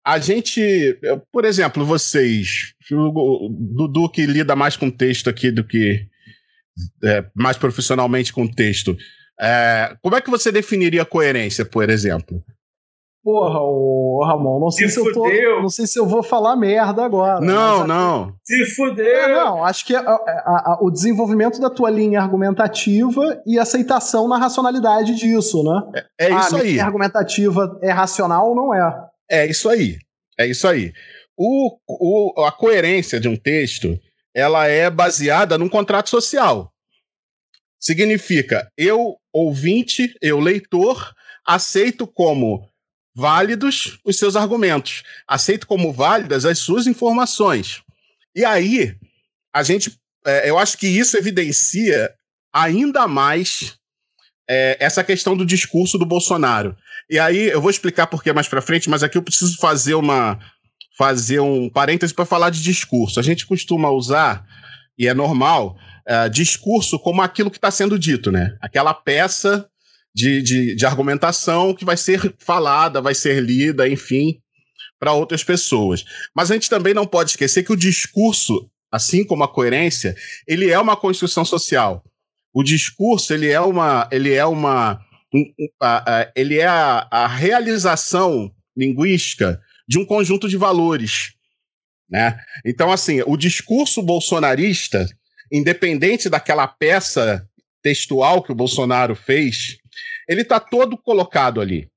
[0.07, 0.99] a gente,
[1.33, 6.07] por exemplo, vocês, o Dudu que lida mais com texto aqui do que
[7.03, 8.97] é, mais profissionalmente com texto,
[9.40, 12.45] é, como é que você definiria coerência, por exemplo?
[13.25, 15.27] Porra, o Ramon, não sei se, se eu tô,
[15.63, 17.41] não sei se eu vou falar merda agora.
[17.41, 18.37] Não, não.
[18.45, 19.07] Se fudeu.
[19.07, 24.29] É, não, acho que a, a, a, o desenvolvimento da tua linha argumentativa e aceitação
[24.29, 26.05] na racionalidade disso, né?
[26.21, 26.69] É, é isso a aí.
[26.69, 29.09] A linha argumentativa é racional ou não é?
[29.31, 29.97] É isso aí.
[30.39, 30.93] É isso aí.
[31.35, 33.99] O, o, a coerência de um texto,
[34.35, 36.71] ela é baseada num contrato social.
[37.81, 41.15] Significa, eu, ouvinte, eu, leitor,
[41.47, 42.69] aceito como
[43.14, 47.83] válidos os seus argumentos, aceito como válidas as suas informações.
[48.35, 48.96] E aí,
[49.55, 49.96] a gente,
[50.27, 52.12] é, eu acho que isso evidencia
[52.53, 53.77] ainda mais
[54.48, 56.77] é, essa questão do discurso do Bolsonaro.
[57.09, 59.94] E aí, eu vou explicar por que mais para frente, mas aqui eu preciso fazer
[59.94, 60.38] uma
[60.96, 63.18] fazer um parêntese para falar de discurso.
[63.18, 64.46] A gente costuma usar,
[64.96, 65.77] e é normal,
[66.09, 68.57] uh, discurso como aquilo que está sendo dito, né?
[68.61, 69.68] Aquela peça
[70.14, 74.40] de, de, de argumentação que vai ser falada, vai ser lida, enfim,
[74.98, 76.05] para outras pessoas.
[76.35, 80.14] Mas a gente também não pode esquecer que o discurso, assim como a coerência,
[80.46, 82.05] ele é uma construção social.
[82.53, 85.00] O discurso ele é uma, ele é uma,
[85.35, 91.35] um, um, a, ele é a, a realização linguística de um conjunto de valores.
[92.09, 92.38] Né?
[92.64, 95.07] Então, assim, o discurso bolsonarista,
[95.50, 97.44] independente daquela peça
[97.83, 99.77] textual que o Bolsonaro fez,
[100.29, 101.89] ele está todo colocado ali.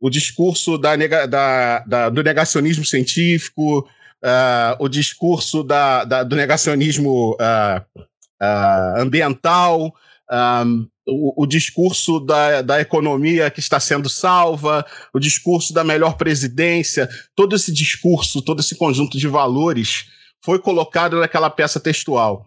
[0.00, 3.80] O discurso da, da, da, do negacionismo científico,
[4.24, 8.00] uh, o discurso do negacionismo uh,
[8.42, 9.94] uh, ambiental,
[10.30, 16.16] um, o, o, discurso da, da economia que está sendo salva, o discurso da melhor
[16.16, 20.06] presidência, todo esse discurso, todo esse conjunto de valores
[20.42, 22.46] foi colocado naquela peça textual.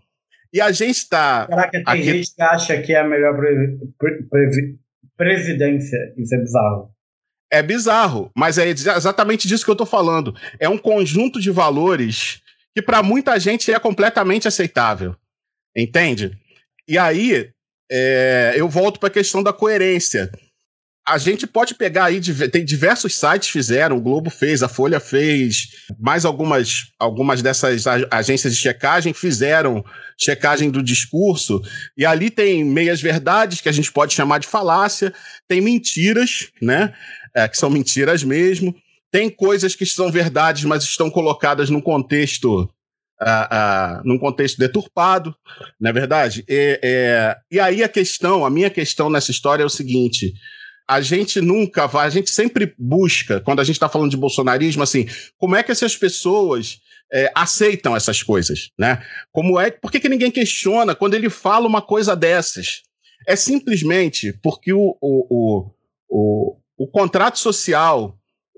[0.51, 1.47] E a gente está.
[1.47, 2.03] Caraca, tem aqui...
[2.03, 4.77] gente que acha que é a melhor pre, pre,
[5.17, 5.97] presidência.
[6.17, 6.89] Isso é bizarro.
[7.51, 10.35] É bizarro, mas é exatamente disso que eu estou falando.
[10.59, 12.41] É um conjunto de valores
[12.75, 15.15] que para muita gente é completamente aceitável.
[15.75, 16.37] Entende?
[16.87, 17.51] E aí,
[17.91, 20.31] é, eu volto para a questão da coerência.
[21.05, 25.67] A gente pode pegar aí, tem diversos sites fizeram, o Globo fez, a Folha fez,
[25.99, 29.83] mais algumas, algumas dessas agências de checagem fizeram
[30.17, 31.61] checagem do discurso,
[31.97, 35.13] e ali tem meias verdades, que a gente pode chamar de falácia,
[35.47, 36.93] tem mentiras, né,
[37.35, 38.73] é, que são mentiras mesmo,
[39.11, 42.69] tem coisas que são verdades, mas estão colocadas num contexto
[43.21, 45.35] uh, uh, num contexto deturpado,
[45.79, 46.43] não é verdade?
[46.47, 50.33] E, é, e aí a questão, a minha questão nessa história é o seguinte:
[50.87, 54.83] a gente nunca vai, a gente sempre busca, quando a gente está falando de bolsonarismo,
[54.83, 56.79] assim, como é que essas pessoas
[57.11, 59.01] é, aceitam essas coisas, né?
[59.31, 62.81] Como é, por que, que ninguém questiona quando ele fala uma coisa dessas?
[63.27, 65.71] É simplesmente porque o, o, o,
[66.09, 68.17] o, o contrato social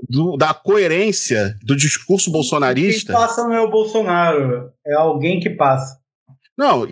[0.09, 3.13] do, da coerência do discurso bolsonarista.
[3.13, 5.99] Quem passa não é o Bolsonaro, é alguém que passa.
[6.57, 6.87] Não,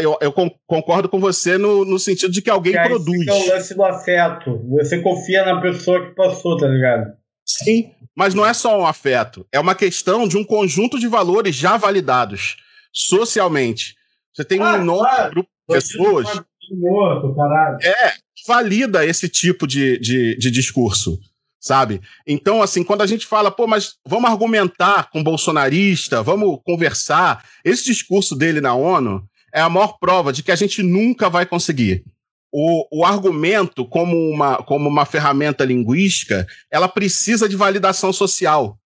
[0.00, 0.32] eu, eu,
[0.66, 3.26] concordo com você no, no sentido de que alguém que produz.
[3.26, 4.60] É o lance do afeto.
[4.68, 7.14] Você confia na pessoa que passou, tá ligado?
[7.44, 9.46] Sim, mas não é só um afeto.
[9.50, 12.56] É uma questão de um conjunto de valores já validados
[12.92, 13.94] socialmente.
[14.34, 15.30] Você tem ah, um enorme claro.
[15.30, 16.42] grupo de pessoas.
[16.72, 17.34] Morto.
[17.82, 18.12] É,
[18.46, 21.18] valida esse tipo de, de, de discurso
[21.66, 22.00] sabe?
[22.26, 27.84] Então, assim, quando a gente fala, pô, mas vamos argumentar com bolsonarista, vamos conversar, esse
[27.84, 32.04] discurso dele na ONU é a maior prova de que a gente nunca vai conseguir.
[32.52, 38.78] O, o argumento, como uma, como uma ferramenta linguística, ela precisa de validação social,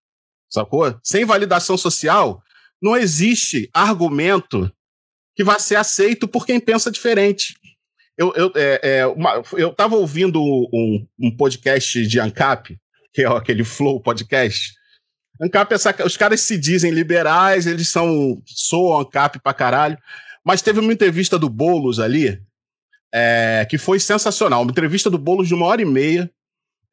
[0.49, 0.97] sacou?
[1.03, 2.41] Sem validação social,
[2.81, 4.71] não existe argumento
[5.35, 7.55] que vá ser aceito por quem pensa diferente.
[8.17, 12.77] Eu, eu, é, é, uma, eu tava ouvindo um, um podcast de ANCAP,
[13.13, 14.73] que é aquele Flow Podcast.
[15.41, 19.97] ANCAP, essa, os caras se dizem liberais, eles são soam ANCAP pra caralho.
[20.43, 22.41] Mas teve uma entrevista do Boulos ali,
[23.13, 24.61] é, que foi sensacional.
[24.61, 26.29] Uma entrevista do Boulos de uma hora e meia,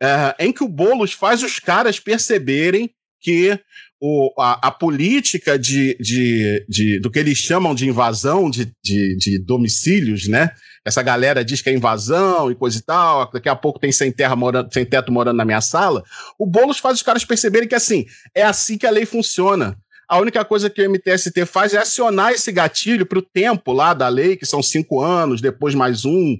[0.02, 3.59] é, em que o Boulos faz os caras perceberem que
[4.00, 9.16] o, a, a, política de, de, de, do que eles chamam de invasão de, de,
[9.16, 10.52] de, domicílios, né?
[10.84, 14.10] Essa galera diz que é invasão e coisa e tal, daqui a pouco tem sem
[14.12, 16.02] terra morando, sem teto morando na minha sala.
[16.38, 19.76] O Boulos faz os caras perceberem que assim, é assim que a lei funciona.
[20.08, 23.92] A única coisa que o MTST faz é acionar esse gatilho para o tempo lá
[23.92, 26.32] da lei, que são cinco anos, depois mais um,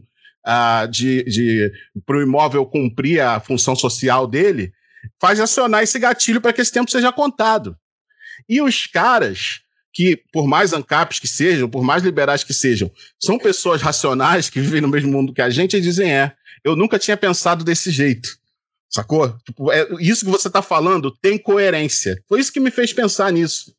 [0.47, 1.73] uh, de, de
[2.07, 4.73] para o imóvel cumprir a função social dele,
[5.21, 7.77] faz acionar esse gatilho para que esse tempo seja contado.
[8.49, 9.61] E os caras
[9.93, 14.61] que, por mais ANCAPs que sejam, por mais liberais que sejam, são pessoas racionais que
[14.61, 16.33] vivem no mesmo mundo que a gente e dizem: é,
[16.65, 18.39] eu nunca tinha pensado desse jeito.
[18.91, 19.37] Sacou?
[19.45, 22.23] Tipo, é, isso que você está falando tem coerência.
[22.29, 23.75] Foi isso que me fez pensar nisso.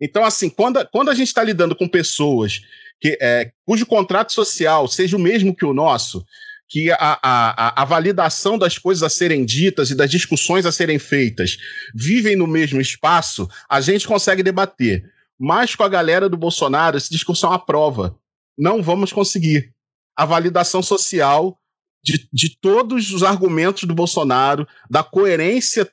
[0.00, 2.60] Então, assim, quando, quando a gente está lidando com pessoas
[3.00, 6.24] que, é, cujo contrato social seja o mesmo que o nosso,
[6.68, 10.98] que a, a, a, validação das coisas a serem ditas e das discussões a serem
[10.98, 11.56] feitas
[11.94, 15.02] vivem no mesmo espaço, a gente consegue debater.
[15.38, 18.18] Mas com a galera do Bolsonaro, essa discussão é uma prova.
[18.56, 19.72] Não vamos conseguir.
[20.16, 21.56] A validação social
[22.02, 25.88] de, de todos os argumentos do Bolsonaro, da coerência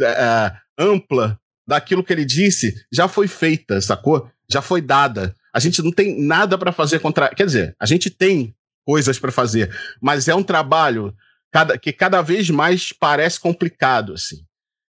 [0.00, 4.30] é, ampla daquilo que ele disse, já foi feita, sacou?
[4.50, 5.34] Já foi dada.
[5.52, 7.28] A gente não tem nada para fazer contra.
[7.34, 8.54] Quer dizer, a gente tem
[8.86, 11.14] coisas para fazer, mas é um trabalho
[11.52, 14.47] cada, que cada vez mais parece complicado, assim.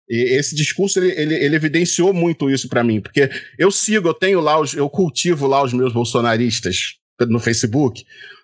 [0.09, 4.39] Esse discurso ele, ele, ele evidenciou muito isso para mim, porque eu sigo, eu tenho
[4.39, 6.95] lá, os, eu cultivo lá os meus bolsonaristas
[7.27, 8.03] no Facebook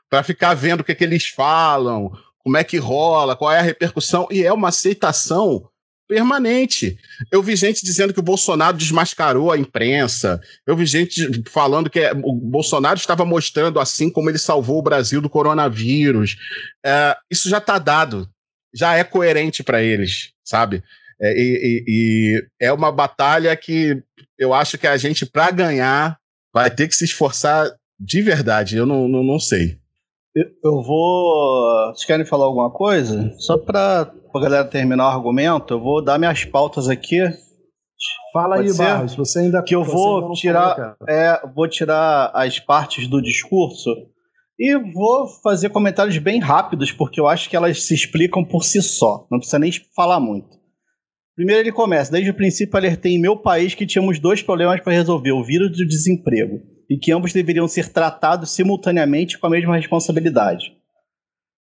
[0.10, 3.58] para ficar vendo o que, é que eles falam, como é que rola, qual é
[3.58, 5.68] a repercussão, e é uma aceitação
[6.08, 6.98] permanente.
[7.32, 10.40] Eu vi gente dizendo que o Bolsonaro desmascarou a imprensa.
[10.66, 15.20] Eu vi gente falando que o Bolsonaro estava mostrando assim como ele salvou o Brasil
[15.20, 16.38] do coronavírus.
[16.86, 18.30] É, isso já está dado,
[18.74, 20.84] já é coerente para eles, sabe?
[21.22, 24.04] É, e, e, e é uma batalha que
[24.38, 26.18] eu acho que a gente, para ganhar,
[26.54, 28.78] vai ter que se esforçar de verdade.
[28.78, 29.78] Eu não, não, não sei.
[30.36, 31.94] Eu vou.
[31.94, 33.34] Vocês querem falar alguma coisa?
[33.38, 37.22] Só para a galera terminar o argumento, eu vou dar minhas pautas aqui.
[38.34, 38.84] Fala Pode aí, ser?
[38.84, 39.16] Barros.
[39.16, 43.90] Você ainda que eu vou tirar, falou, é, vou tirar as partes do discurso
[44.60, 48.82] e vou fazer comentários bem rápidos porque eu acho que elas se explicam por si
[48.82, 49.26] só.
[49.32, 50.55] Não precisa nem falar muito.
[51.36, 52.12] Primeiro ele começa.
[52.12, 55.78] Desde o princípio alertei em meu país que tínhamos dois problemas para resolver: o vírus
[55.78, 60.72] e o desemprego e que ambos deveriam ser tratados simultaneamente com a mesma responsabilidade.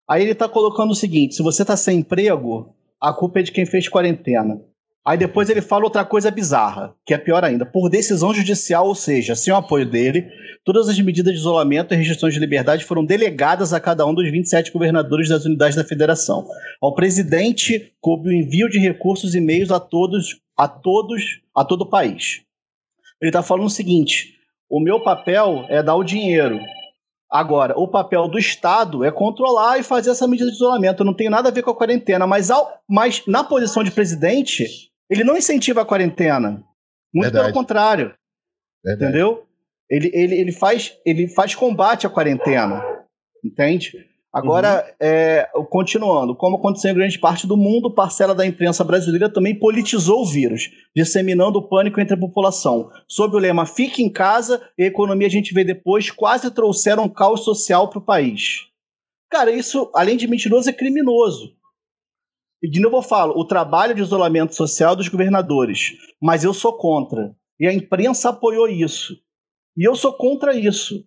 [0.07, 3.51] Aí ele está colocando o seguinte: se você está sem emprego, a culpa é de
[3.51, 4.61] quem fez quarentena.
[5.05, 7.63] Aí depois ele fala outra coisa bizarra, que é pior ainda.
[7.63, 10.27] Por decisão judicial, ou seja, sem o apoio dele,
[10.63, 14.31] todas as medidas de isolamento e restrições de liberdade foram delegadas a cada um dos
[14.31, 16.47] 27 governadores das unidades da federação.
[16.81, 21.81] Ao presidente coube o envio de recursos e meios a todos, a todos, a todo
[21.81, 22.41] o país.
[23.21, 24.33] Ele está falando o seguinte:
[24.67, 26.59] o meu papel é dar o dinheiro.
[27.29, 31.03] Agora, o papel do Estado é controlar e fazer essa medida de isolamento.
[31.03, 34.91] Não tem nada a ver com a quarentena, mas, ao, mas na posição de presidente,
[35.09, 36.63] ele não incentiva a quarentena.
[37.13, 37.45] Muito Verdade.
[37.45, 38.13] pelo contrário.
[38.83, 39.11] Verdade.
[39.11, 39.45] Entendeu?
[39.89, 42.83] Ele, ele, ele, faz, ele faz combate à quarentena.
[43.43, 44.05] Entende?
[44.35, 44.93] Agora, uhum.
[44.99, 50.23] é, continuando, como aconteceu em grande parte do mundo, parcela da imprensa brasileira também politizou
[50.23, 52.89] o vírus, disseminando o pânico entre a população.
[53.07, 57.03] Sob o lema Fique em casa e a economia a gente vê depois, quase trouxeram
[57.03, 58.67] um caos social para o país.
[59.31, 61.55] Cara, isso, além de mentiroso, é criminoso.
[62.65, 66.73] E de novo eu falo, o trabalho de isolamento social dos governadores, mas eu sou
[66.73, 67.35] contra.
[67.59, 69.13] E a imprensa apoiou isso.
[69.77, 71.05] E eu sou contra isso.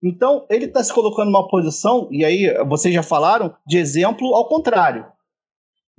[0.00, 4.46] Então, ele está se colocando numa posição, e aí vocês já falaram, de exemplo ao
[4.46, 5.04] contrário.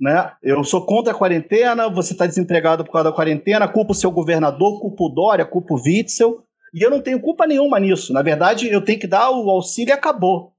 [0.00, 0.32] Né?
[0.42, 4.10] Eu sou contra a quarentena, você está desempregado por causa da quarentena, culpa o seu
[4.10, 8.10] governador, culpa o Dória, culpa o Witzel, e eu não tenho culpa nenhuma nisso.
[8.10, 10.54] Na verdade, eu tenho que dar o auxílio e acabou.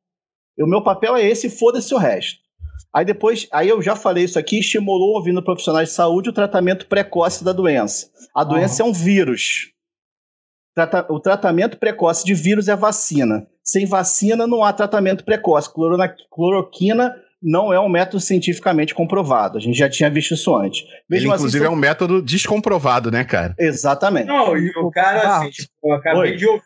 [0.60, 2.44] O meu papel é esse, foda-se o resto.
[2.95, 6.88] Aí depois, aí eu já falei isso aqui, estimulou ouvindo profissionais de saúde o tratamento
[6.88, 8.10] precoce da doença.
[8.34, 8.88] A doença uhum.
[8.88, 9.73] é um vírus.
[10.73, 13.45] Trata o tratamento precoce de vírus é a vacina.
[13.61, 15.69] Sem vacina não há tratamento precoce.
[16.32, 17.13] Cloroquina
[17.43, 19.57] não é um método cientificamente comprovado.
[19.57, 20.88] A gente já tinha visto isso antes.
[21.09, 23.53] Mesmo Ele, assim, inclusive, é um método descomprovado, né, cara?
[23.59, 24.28] Exatamente.
[24.28, 26.38] Não, e o cara, assim, tipo, eu acabei Oi.
[26.38, 26.61] de ouvir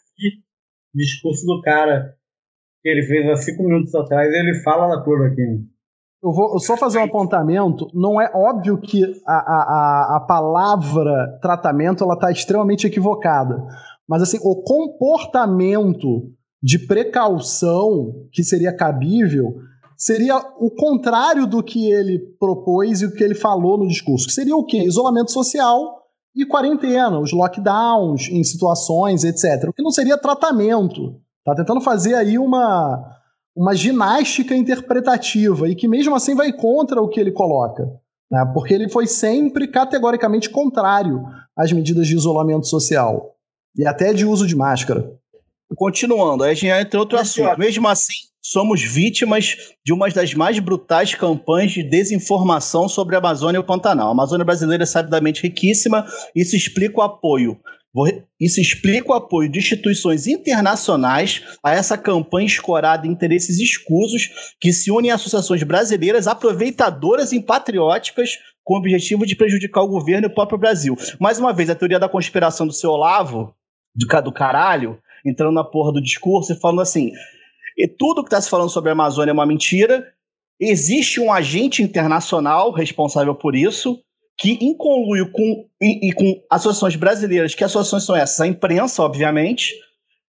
[0.93, 2.13] o discurso do cara
[2.83, 5.59] que ele fez há cinco minutos atrás, ele fala da cloroquina.
[6.21, 7.87] Eu vou só fazer um apontamento.
[7.93, 13.65] Não é óbvio que a, a, a palavra tratamento ela está extremamente equivocada.
[14.07, 16.29] Mas assim, o comportamento
[16.61, 19.55] de precaução que seria cabível
[19.95, 24.27] seria o contrário do que ele propôs e o que ele falou no discurso.
[24.27, 24.83] Que seria o quê?
[24.83, 25.99] Isolamento social
[26.35, 29.69] e quarentena, os lockdowns em situações, etc.
[29.69, 31.15] O que não seria tratamento.
[31.45, 33.18] Tá tentando fazer aí uma,
[33.55, 37.83] uma ginástica interpretativa e que mesmo assim vai contra o que ele coloca.
[38.31, 38.49] Né?
[38.53, 41.23] Porque ele foi sempre categoricamente contrário
[41.57, 43.35] às medidas de isolamento social
[43.75, 45.11] e até de uso de máscara.
[45.75, 47.57] Continuando, aí a gente entra em outro assunto.
[47.59, 53.57] Mesmo assim, somos vítimas de uma das mais brutais campanhas de desinformação sobre a Amazônia
[53.57, 54.07] e o Pantanal.
[54.07, 57.59] A Amazônia brasileira é sabidamente riquíssima, isso explica o apoio.
[58.39, 64.29] Isso explica o apoio de instituições internacionais a essa campanha escorada em interesses escusos
[64.61, 69.87] que se unem a associações brasileiras aproveitadoras e patrióticas com o objetivo de prejudicar o
[69.87, 70.95] governo e o próprio Brasil.
[71.19, 73.55] Mais uma vez, a teoria da conspiração do seu Olavo,
[73.95, 77.11] do caralho, entrando na porra do discurso e falando assim:
[77.75, 80.05] e tudo que está se falando sobre a Amazônia é uma mentira.
[80.59, 83.99] Existe um agente internacional responsável por isso,
[84.39, 88.39] que em conluio com, e, e, com associações brasileiras, que associações são essas?
[88.39, 89.73] A imprensa, obviamente,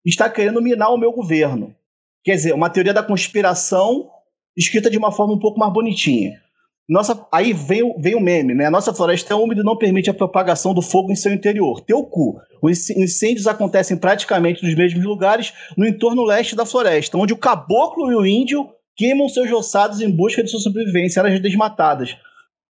[0.03, 1.75] está querendo minar o meu governo.
[2.23, 4.09] Quer dizer, uma teoria da conspiração
[4.57, 6.41] escrita de uma forma um pouco mais bonitinha.
[6.89, 8.65] Nossa, aí vem, vem o meme, né?
[8.65, 11.79] A nossa floresta é úmida e não permite a propagação do fogo em seu interior.
[11.81, 12.41] Teu cu.
[12.61, 18.11] Os incêndios acontecem praticamente nos mesmos lugares no entorno leste da floresta, onde o caboclo
[18.11, 22.17] e o índio queimam seus roçados em busca de sua sobrevivência, áreas desmatadas.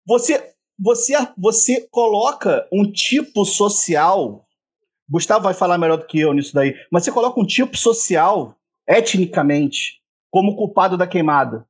[0.05, 4.45] Você, você, você coloca um tipo social.
[5.09, 8.55] Gustavo vai falar melhor do que eu nisso daí, mas você coloca um tipo social,
[8.87, 11.67] etnicamente, como culpado da queimada.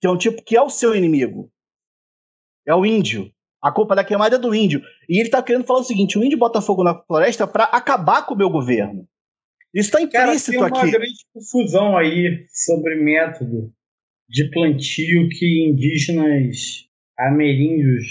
[0.00, 1.50] Que é um tipo que é o seu inimigo
[2.68, 3.32] é o índio.
[3.60, 4.82] A culpa da queimada é do índio.
[5.08, 8.24] E ele tá querendo falar o seguinte: o índio bota fogo na floresta para acabar
[8.26, 9.08] com o meu governo.
[9.74, 10.90] Isso está implícito Cara, tem uma aqui.
[10.90, 13.72] grande confusão aí sobre método
[14.28, 16.86] de plantio que indígenas
[17.18, 18.06] ameríndios,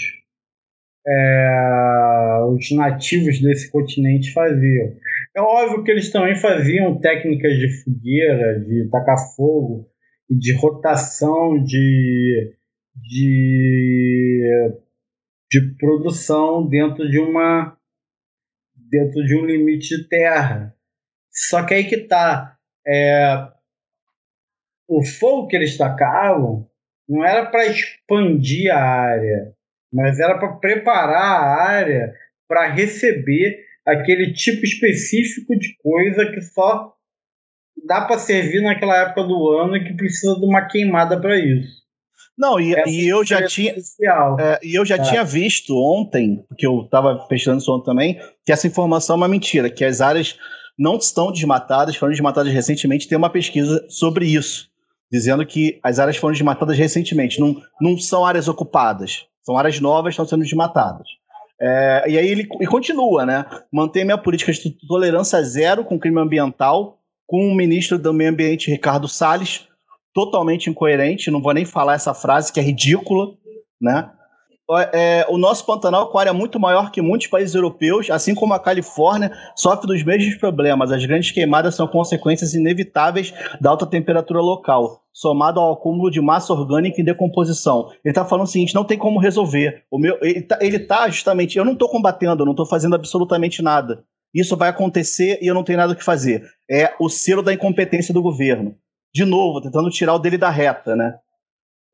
[1.08, 4.94] é, os nativos desse continente faziam.
[5.36, 9.88] É óbvio que eles também faziam técnicas de fogueira, de tacar fogo,
[10.28, 12.54] de rotação de
[13.00, 14.74] de,
[15.50, 17.76] de produção dentro de uma
[18.76, 20.74] dentro de um limite de terra.
[21.30, 22.56] Só que aí que tá
[22.86, 23.48] é,
[24.88, 26.68] o fogo que eles tacavam
[27.08, 29.54] não era para expandir a área,
[29.92, 32.12] mas era para preparar a área
[32.46, 36.92] para receber aquele tipo específico de coisa que só
[37.86, 41.78] dá para servir naquela época do ano e que precisa de uma queimada para isso.
[42.36, 43.74] Não, e, e eu já tinha.
[44.38, 45.02] É, e eu já é.
[45.02, 49.28] tinha visto ontem, porque eu estava pesquisando isso ontem também, que essa informação é uma
[49.28, 50.38] mentira, que as áreas
[50.78, 53.08] não estão desmatadas, foram desmatadas recentemente.
[53.08, 54.70] Tem uma pesquisa sobre isso,
[55.10, 60.12] dizendo que as áreas foram desmatadas recentemente, não, não são áreas ocupadas, são áreas novas
[60.12, 61.06] estão sendo desmatadas.
[61.60, 63.44] É, e aí ele e continua, né?
[63.72, 68.70] Mantém minha política de tolerância zero com crime ambiental, com o ministro do Meio Ambiente,
[68.70, 69.66] Ricardo Salles,
[70.14, 73.34] totalmente incoerente, não vou nem falar essa frase que é ridícula,
[73.80, 74.10] né?
[74.92, 78.58] É, o nosso Pantanal Aquário é muito maior que muitos países europeus, assim como a
[78.58, 80.92] Califórnia sofre dos mesmos problemas.
[80.92, 86.52] As grandes queimadas são consequências inevitáveis da alta temperatura local, somado ao acúmulo de massa
[86.52, 87.88] orgânica em decomposição.
[88.04, 89.84] Ele está falando o seguinte: não tem como resolver.
[89.90, 91.56] O meu, ele está tá justamente.
[91.56, 94.04] Eu não estou combatendo, não estou fazendo absolutamente nada.
[94.34, 96.44] Isso vai acontecer e eu não tenho nada o que fazer.
[96.70, 98.76] É o selo da incompetência do governo
[99.14, 101.18] de novo, tentando tirar o dele da reta, né?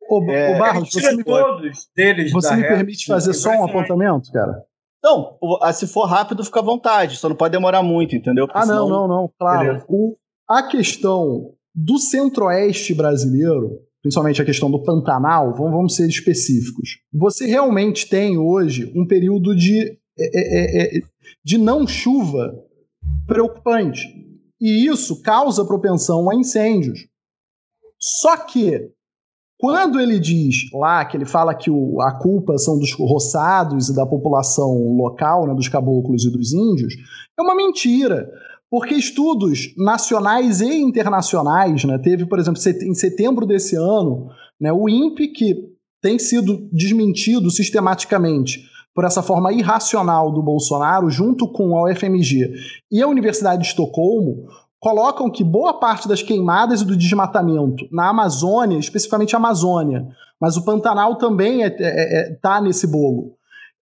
[0.09, 4.31] Ô, é, Barros, você, me, todos deles você me reta, permite fazer só um apontamento,
[4.33, 4.63] cara?
[5.03, 5.39] Não,
[5.75, 8.47] se for rápido, fica à vontade, só não pode demorar muito, entendeu?
[8.47, 8.89] Porque ah, não, senão...
[8.89, 9.85] não, não, claro.
[9.89, 10.17] O,
[10.49, 17.01] a questão do centro-oeste brasileiro, principalmente a questão do Pantanal, vamos, vamos ser específicos.
[17.13, 21.01] Você realmente tem hoje um período de, é, é, é,
[21.45, 22.55] de não chuva
[23.27, 24.07] preocupante.
[24.61, 27.01] E isso causa propensão a incêndios.
[27.99, 28.91] Só que,
[29.59, 33.95] quando ele diz lá, que ele fala que o, a culpa são dos roçados e
[33.95, 36.95] da população local, né, dos caboclos e dos índios,
[37.39, 38.29] é uma mentira.
[38.71, 44.29] Porque estudos nacionais e internacionais, né, teve, por exemplo, em setembro desse ano,
[44.61, 51.49] né, o INPE, que tem sido desmentido sistematicamente por essa forma irracional do Bolsonaro, junto
[51.49, 52.53] com a UFMG
[52.91, 54.47] e a Universidade de Estocolmo,
[54.85, 60.07] colocam que boa parte das queimadas e do desmatamento na Amazônia, especificamente a Amazônia,
[60.39, 63.35] mas o Pantanal também está é, é, é, tá nesse bolo,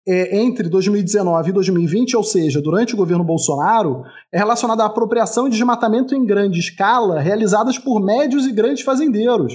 [0.06, 5.48] é, entre 2019 e 2020, ou seja, durante o governo Bolsonaro, é relacionada à apropriação
[5.48, 9.54] e desmatamento em grande escala realizadas por médios e grandes fazendeiros.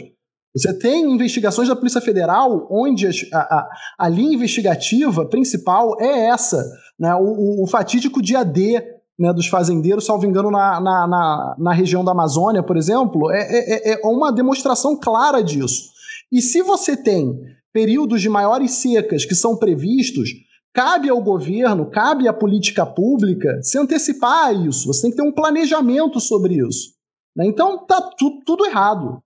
[0.57, 3.69] Você tem investigações da Polícia Federal onde a, a,
[3.99, 6.65] a linha investigativa principal é essa,
[6.99, 7.15] né?
[7.17, 11.73] o, o, o fatídico dia D né, dos fazendeiros, salvo engano, na, na, na, na,
[11.73, 15.91] região da Amazônia, por exemplo, é, é, é, é uma demonstração clara disso.
[16.33, 17.39] E se você tem
[17.73, 20.31] períodos de maiores secas que são previstos,
[20.73, 24.87] cabe ao governo, cabe à política pública se antecipar a isso.
[24.89, 26.95] Você tem que ter um planejamento sobre isso.
[27.37, 27.47] Né?
[27.47, 29.21] Então tá tu, tudo errado.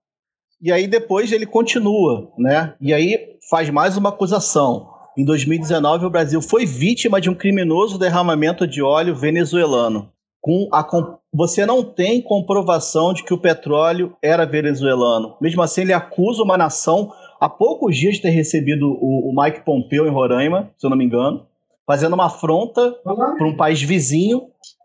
[0.61, 2.75] E aí depois ele continua, né?
[2.81, 4.98] E aí faz mais uma acusação.
[5.19, 10.09] Em 2019, o Brasil foi vítima de um criminoso derramamento de óleo venezuelano.
[10.39, 10.87] Com a,
[11.33, 15.35] você não tem comprovação de que o petróleo era venezuelano.
[15.41, 19.65] Mesmo assim, ele acusa uma nação há poucos dias de ter recebido o, o Mike
[19.65, 21.45] Pompeo em Roraima, se eu não me engano,
[21.85, 24.43] fazendo uma afronta para um país vizinho.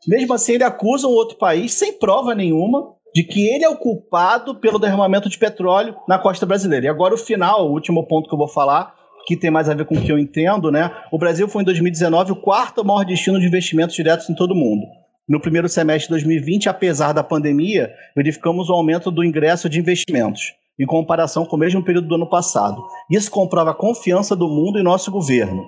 [0.09, 3.77] Mesmo assim, ele acusa um outro país sem prova nenhuma de que ele é o
[3.77, 6.87] culpado pelo derramamento de petróleo na costa brasileira.
[6.87, 9.75] E agora o final, o último ponto que eu vou falar, que tem mais a
[9.75, 10.91] ver com o que eu entendo, né?
[11.11, 14.57] O Brasil foi em 2019 o quarto maior destino de investimentos diretos em todo o
[14.57, 14.87] mundo.
[15.27, 19.81] No primeiro semestre de 2020, apesar da pandemia, verificamos o um aumento do ingresso de
[19.81, 22.83] investimentos, em comparação com o mesmo período do ano passado.
[23.11, 25.65] Isso comprova a confiança do mundo em nosso governo.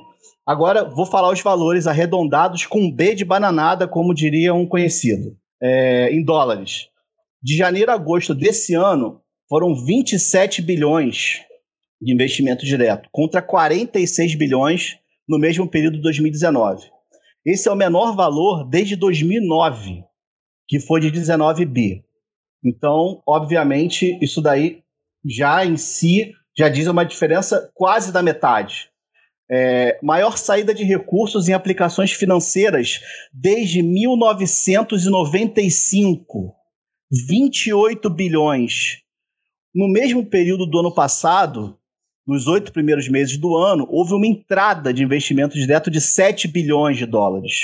[0.47, 6.11] Agora, vou falar os valores arredondados com B de bananada, como diria um conhecido, é,
[6.13, 6.89] em dólares.
[7.43, 11.46] De janeiro a agosto desse ano, foram 27 bilhões
[12.01, 16.91] de investimento direto, contra 46 bilhões no mesmo período de 2019.
[17.45, 20.05] Esse é o menor valor desde 2009,
[20.69, 22.05] que foi de 19 bi.
[22.65, 24.83] Então, obviamente, isso daí
[25.25, 28.91] já em si já diz uma diferença quase da metade.
[29.49, 32.99] É, maior saída de recursos em aplicações financeiras
[33.33, 36.53] desde 1995.
[37.29, 39.03] 28 bilhões.
[39.73, 41.76] No mesmo período do ano passado,
[42.27, 46.99] nos oito primeiros meses do ano, houve uma entrada de investimento direto de 7 bilhões
[46.99, 47.55] de dólares.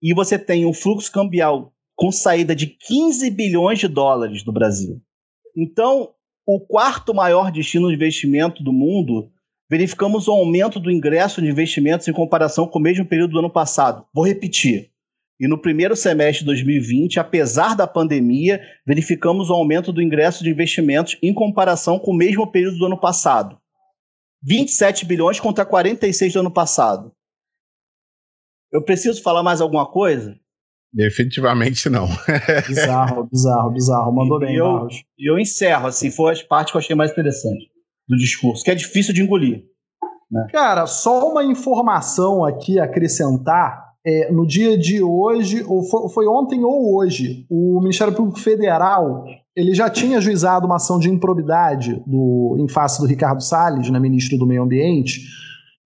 [0.00, 5.00] E você tem um fluxo cambial com saída de 15 bilhões de dólares do Brasil.
[5.56, 6.10] Então,
[6.46, 9.30] o quarto maior destino de investimento do mundo,
[9.68, 13.50] verificamos um aumento do ingresso de investimentos em comparação com o mesmo período do ano
[13.50, 14.04] passado.
[14.12, 14.90] Vou repetir.
[15.40, 20.50] E no primeiro semestre de 2020, apesar da pandemia, verificamos um aumento do ingresso de
[20.50, 23.58] investimentos em comparação com o mesmo período do ano passado.
[24.44, 27.10] 27 bilhões contra 46 do ano passado.
[28.70, 30.36] Eu preciso falar mais alguma coisa?
[30.92, 32.06] Definitivamente não.
[32.68, 34.12] bizarro, bizarro, bizarro.
[34.12, 34.86] Mandou e bem, eu,
[35.18, 37.64] E eu encerro, assim, foi as partes que eu achei mais interessantes
[38.06, 39.64] do discurso, que é difícil de engolir.
[40.30, 40.46] Né?
[40.52, 43.82] Cara, só uma informação aqui a acrescentar.
[44.06, 49.24] É, no dia de hoje, ou foi, foi ontem ou hoje, o Ministério Público Federal
[49.56, 53.98] ele já tinha ajuizado uma ação de improbidade do, em face do Ricardo Salles, né,
[54.00, 55.20] ministro do Meio Ambiente,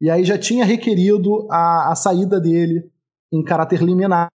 [0.00, 2.84] e aí já tinha requerido a, a saída dele
[3.32, 4.30] em caráter liminar,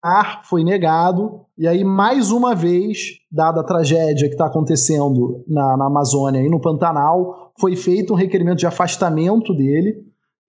[0.43, 5.85] foi negado, e aí, mais uma vez, dada a tragédia que está acontecendo na, na
[5.85, 9.95] Amazônia e no Pantanal, foi feito um requerimento de afastamento dele,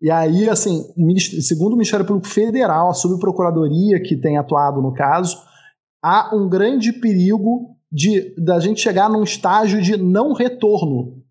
[0.01, 0.83] e aí, assim,
[1.41, 5.39] segundo o Ministério Público Federal, a subprocuradoria que tem atuado no caso,
[6.03, 11.23] há um grande perigo de da gente chegar num estágio de não retorno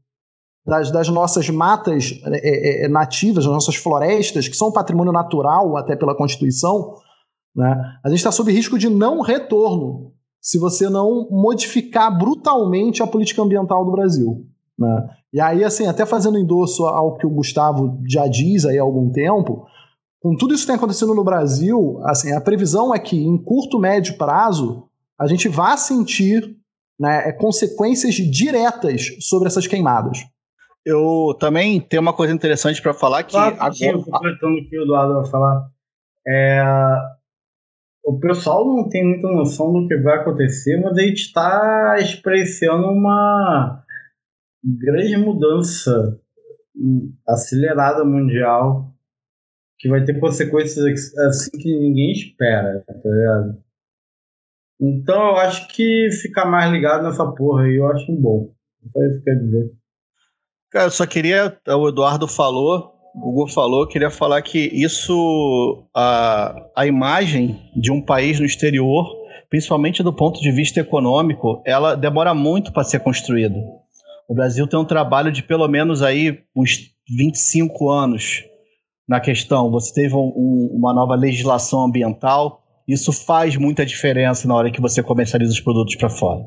[0.66, 5.76] das, das nossas matas é, é, é, nativas, das nossas florestas, que são patrimônio natural
[5.76, 6.96] até pela Constituição,
[7.56, 7.98] né?
[8.04, 13.42] a gente está sob risco de não retorno se você não modificar brutalmente a política
[13.42, 14.46] ambiental do Brasil.
[14.78, 15.10] Né?
[15.34, 19.12] E aí, assim, até fazendo endosso ao que o Gustavo já diz aí há algum
[19.12, 19.66] tempo,
[20.22, 23.80] com tudo isso que tem acontecendo no Brasil, assim, a previsão é que em curto,
[23.80, 24.88] médio prazo,
[25.22, 26.58] a gente vá sentir
[27.00, 30.18] né, é, consequências diretas sobre essas queimadas.
[30.84, 34.82] Eu também tenho uma coisa interessante para falar que claro, agora completando o que o
[34.82, 35.70] Eduardo vai falar,
[36.28, 36.64] é,
[38.04, 42.88] o pessoal não tem muita noção do que vai acontecer, mas a gente está expressando
[42.88, 43.84] uma
[44.64, 46.20] grande mudança
[47.28, 48.92] acelerada mundial
[49.78, 53.64] que vai ter consequências assim que ninguém espera, tá ligado?
[54.82, 58.50] Então eu acho que ficar mais ligado nessa porra aí eu acho bom.
[58.92, 59.72] Só isso quer dizer.
[60.72, 61.56] Cara, eu só queria.
[61.68, 65.88] O Eduardo falou, o Google falou, queria falar que isso.
[65.96, 69.06] A, a imagem de um país no exterior,
[69.50, 73.56] principalmente do ponto de vista econômico, ela demora muito para ser construída.
[74.28, 78.44] O Brasil tem um trabalho de pelo menos aí uns 25 anos
[79.08, 79.70] na questão.
[79.72, 84.82] Você teve um, um, uma nova legislação ambiental isso faz muita diferença na hora que
[84.82, 86.42] você comercializa os produtos para fora.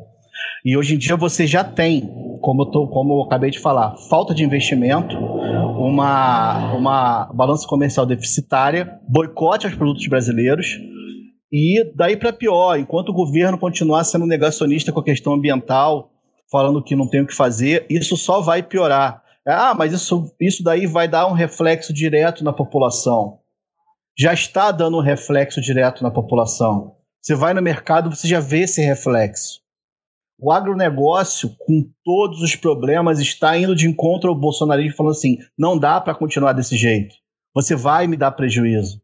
[0.64, 2.10] E hoje em dia você já tem,
[2.40, 8.06] como eu, tô, como eu acabei de falar, falta de investimento, uma, uma balança comercial
[8.06, 10.66] deficitária, boicote aos produtos brasileiros.
[11.52, 16.10] E daí para pior, enquanto o governo continuar sendo negacionista com a questão ambiental,
[16.50, 19.22] falando que não tem o que fazer, isso só vai piorar.
[19.46, 23.38] Ah, mas isso, isso daí vai dar um reflexo direto na população.
[24.16, 26.94] Já está dando um reflexo direto na população.
[27.20, 29.60] Você vai no mercado, você já vê esse reflexo.
[30.38, 35.76] O agronegócio, com todos os problemas, está indo de encontro ao bolsonarismo, falando assim: não
[35.76, 37.16] dá para continuar desse jeito.
[37.54, 39.00] Você vai me dar prejuízo.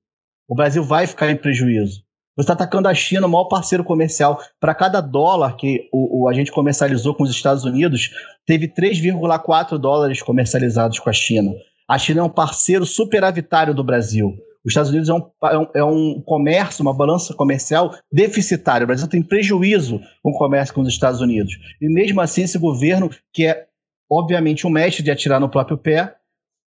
[0.49, 2.05] O Brasil vai ficar em prejuízo.
[2.37, 4.41] Você está atacando a China, o maior parceiro comercial.
[4.61, 8.11] Para cada dólar que o, o, a gente comercializou com os Estados Unidos,
[8.47, 11.53] teve 3,4 dólares comercializados com a China.
[11.89, 14.37] A China é um parceiro superavitário do Brasil.
[14.65, 18.85] Os Estados Unidos é um, é um, é um comércio, uma balança comercial deficitária.
[18.85, 21.55] O Brasil tem prejuízo com o comércio com os Estados Unidos.
[21.81, 23.67] E mesmo assim, esse governo, que é
[24.11, 26.15] obviamente um mestre de atirar no próprio pé,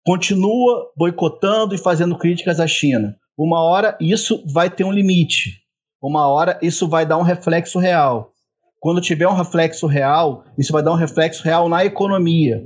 [0.05, 3.15] continua boicotando e fazendo críticas à China.
[3.37, 5.61] Uma hora isso vai ter um limite.
[6.01, 8.31] Uma hora isso vai dar um reflexo real.
[8.79, 12.63] Quando tiver um reflexo real, isso vai dar um reflexo real na economia.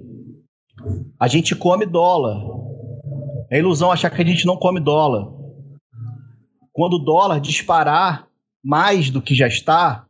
[1.19, 2.37] A gente come dólar.
[3.51, 5.27] É ilusão achar que a gente não come dólar.
[6.71, 8.25] Quando o dólar disparar
[8.63, 10.07] mais do que já está,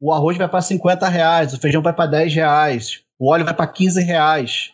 [0.00, 3.52] o arroz vai para 50 reais, o feijão vai para 10 reais, o óleo vai
[3.52, 4.72] para 15 reais.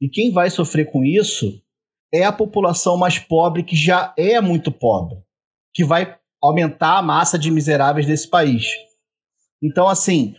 [0.00, 1.62] E quem vai sofrer com isso
[2.12, 5.18] é a população mais pobre, que já é muito pobre,
[5.74, 8.68] que vai aumentar a massa de miseráveis desse país.
[9.62, 10.34] Então, assim,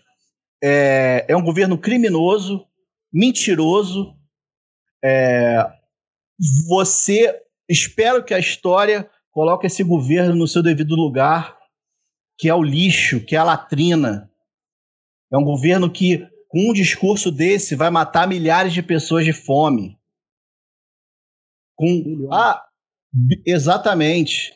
[0.63, 2.65] é, é um governo criminoso,
[3.13, 4.15] mentiroso,
[5.03, 5.78] é,
[6.67, 7.35] você
[7.67, 11.57] espero que a história coloque esse governo no seu devido lugar,
[12.37, 14.31] que é o lixo, que é a latrina.
[15.31, 19.97] É um governo que, com um discurso desse, vai matar milhares de pessoas de fome.
[21.75, 22.63] Com ah,
[23.45, 24.53] exatamente.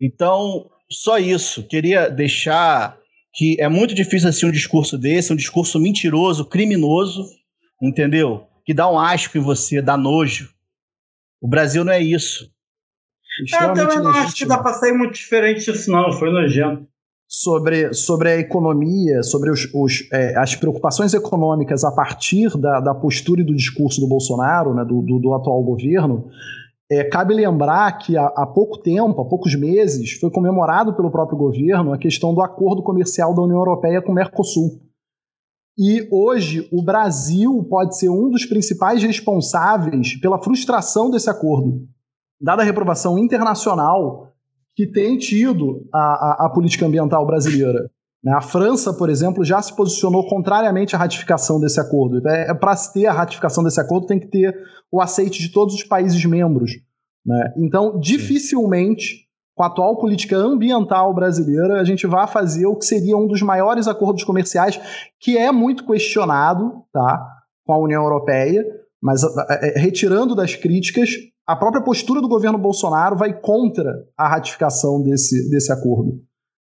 [0.00, 1.66] Então, só isso.
[1.66, 2.98] Queria deixar
[3.34, 7.24] que é muito difícil assim um discurso desse, um discurso mentiroso, criminoso,
[7.80, 8.47] entendeu?
[8.68, 10.50] Que dá um asco em você, dá nojo.
[11.40, 12.50] O Brasil não é isso.
[13.54, 16.12] É, eu também não acho que dá para sair muito diferente disso, não.
[16.12, 16.86] Foi nojento.
[17.26, 22.94] Sobre, sobre a economia, sobre os, os é, as preocupações econômicas a partir da, da
[22.94, 26.28] postura e do discurso do Bolsonaro, né, do, do, do atual governo,
[26.92, 31.38] é, cabe lembrar que há, há, pouco tempo, há poucos meses, foi comemorado pelo próprio
[31.38, 34.87] governo a questão do acordo comercial da União Europeia com o Mercosul.
[35.78, 41.86] E hoje o Brasil pode ser um dos principais responsáveis pela frustração desse acordo,
[42.40, 44.32] dada a reprovação internacional
[44.74, 47.88] que tem tido a, a, a política ambiental brasileira.
[48.22, 48.32] Né?
[48.32, 52.26] A França, por exemplo, já se posicionou contrariamente à ratificação desse acordo.
[52.28, 54.56] É, é Para se ter a ratificação desse acordo, tem que ter
[54.90, 56.72] o aceite de todos os países membros.
[57.24, 57.54] Né?
[57.56, 59.27] Então, dificilmente
[59.58, 63.42] com a atual política ambiental brasileira, a gente vai fazer o que seria um dos
[63.42, 64.80] maiores acordos comerciais,
[65.18, 67.26] que é muito questionado tá,
[67.66, 68.64] com a União Europeia,
[69.02, 71.10] mas é, é, retirando das críticas,
[71.44, 76.20] a própria postura do governo Bolsonaro vai contra a ratificação desse, desse acordo.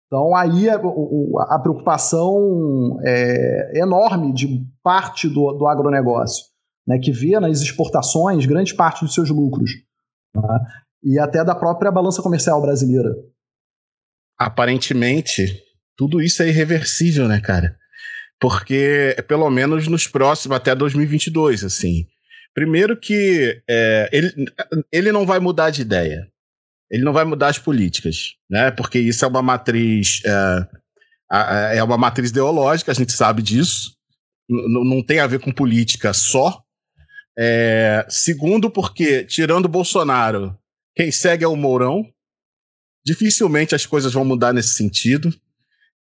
[0.05, 6.45] Então, aí a, a preocupação é enorme de parte do, do agronegócio,
[6.87, 9.71] né, que vê nas exportações grande parte dos seus lucros.
[10.35, 10.59] Tá?
[11.05, 13.15] E até da própria balança comercial brasileira.
[14.37, 15.61] Aparentemente,
[15.95, 17.77] tudo isso é irreversível, né, cara?
[18.39, 22.07] Porque, pelo menos nos próximos, até 2022, assim.
[22.53, 24.33] Primeiro que é, ele,
[24.91, 26.27] ele não vai mudar de ideia.
[26.89, 28.71] Ele não vai mudar as políticas, né?
[28.71, 33.95] Porque isso é uma matriz é, é uma matriz ideológica, a gente sabe disso.
[34.49, 36.61] N não tem a ver com política só.
[37.37, 40.57] É, segundo, porque, tirando Bolsonaro,
[40.95, 42.05] quem segue é o Mourão.
[43.05, 45.33] Dificilmente as coisas vão mudar nesse sentido.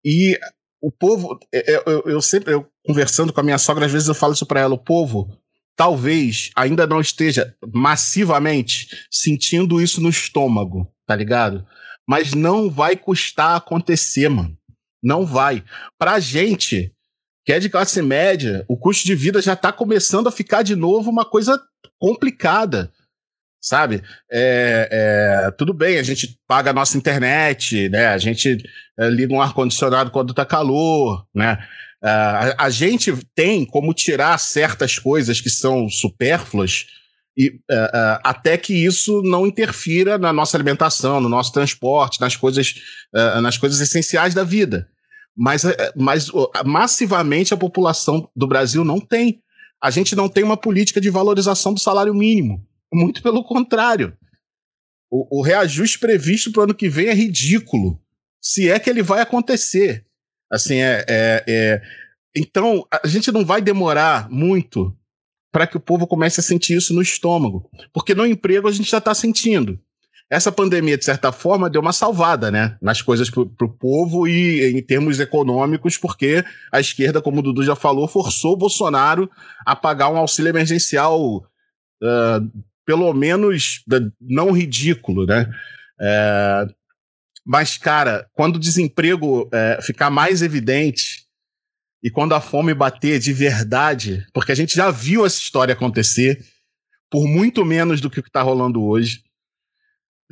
[0.05, 0.39] E
[0.81, 3.93] o povo, eu, é, é, eu, eu sempre, eu, conversando com a minha sogra, às
[3.93, 5.31] vezes eu falo isso para ela: o povo
[5.77, 11.67] talvez ainda não esteja massivamente sentindo isso no estômago, tá ligado?
[12.07, 14.57] Mas não vai custar acontecer, mano.
[15.03, 15.63] Não vai.
[15.99, 16.93] Pra gente,
[17.45, 20.75] que é de classe média, o custo de vida já tá começando a ficar de
[20.75, 21.63] novo uma coisa
[21.99, 22.93] complicada
[23.61, 24.03] sabe?
[24.31, 24.89] É,
[25.47, 28.09] é, tudo bem, a gente paga a nossa internet, né?
[28.09, 28.59] A gente
[28.99, 31.59] é, liga um ar-condicionado quando tá calor, né?
[32.03, 36.87] É, a, a, gente tem como tirar certas coisas que são supérfluas
[37.37, 42.35] e é, é, até que isso não interfira na nossa alimentação, no nosso transporte, nas
[42.35, 42.75] coisas,
[43.41, 44.89] nas coisas essenciais da vida.
[45.37, 45.63] Mas,
[45.95, 46.29] mas
[46.67, 49.41] massivamente a população do Brasil não tem.
[49.81, 52.67] A gente não tem uma política de valorização do salário mínimo.
[52.93, 54.17] Muito pelo contrário.
[55.11, 58.01] O, o reajuste previsto para o ano que vem é ridículo.
[58.41, 60.07] Se é que ele vai acontecer.
[60.51, 61.83] Assim, é, é, é...
[62.37, 64.97] Então, a gente não vai demorar muito
[65.51, 67.71] para que o povo comece a sentir isso no estômago.
[67.93, 69.79] Porque no emprego a gente já está sentindo.
[70.31, 74.77] Essa pandemia, de certa forma, deu uma salvada né, nas coisas para o povo e
[74.77, 79.31] em termos econômicos, porque a esquerda, como o Dudu já falou, forçou o Bolsonaro
[79.65, 81.19] a pagar um auxílio emergencial,
[82.03, 83.85] uh, pelo menos
[84.19, 85.47] não ridículo, né?
[86.01, 86.67] É,
[87.45, 91.27] mas, cara, quando o desemprego é, ficar mais evidente
[92.03, 96.43] e quando a fome bater de verdade, porque a gente já viu essa história acontecer
[97.11, 99.23] por muito menos do que está rolando hoje,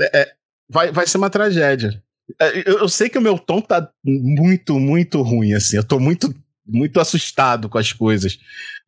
[0.00, 0.32] é, é,
[0.66, 2.02] vai, vai ser uma tragédia.
[2.40, 5.76] É, eu, eu, sei que o meu tom tá muito, muito ruim, assim.
[5.76, 6.34] Eu tô muito,
[6.66, 8.38] muito assustado com as coisas.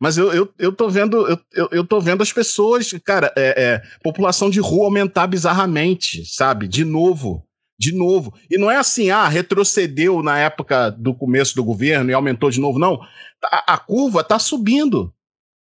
[0.00, 3.82] Mas eu, eu, eu tô vendo, eu, eu, tô vendo as pessoas, cara, é, é,
[4.02, 6.68] população de rua aumentar bizarramente, sabe?
[6.68, 7.44] De novo
[7.78, 8.34] de novo.
[8.50, 12.60] E não é assim, ah, retrocedeu na época do começo do governo e aumentou de
[12.60, 13.00] novo, não.
[13.44, 15.14] A, a curva está subindo.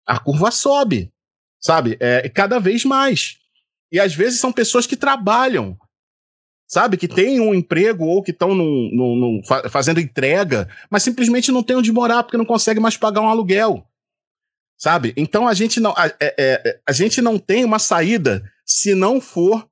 [0.05, 1.13] A curva sobe,
[1.61, 1.97] sabe?
[2.01, 3.37] É, cada vez mais.
[3.93, 5.79] E às vezes são pessoas que trabalham,
[6.73, 6.97] sabe?
[6.97, 8.51] Que têm um emprego ou que estão
[9.69, 13.87] fazendo entrega, mas simplesmente não têm onde morar porque não consegue mais pagar um aluguel.
[14.79, 15.13] Sabe?
[15.15, 19.21] Então a gente não, a, é, é, a gente não tem uma saída se não
[19.21, 19.69] for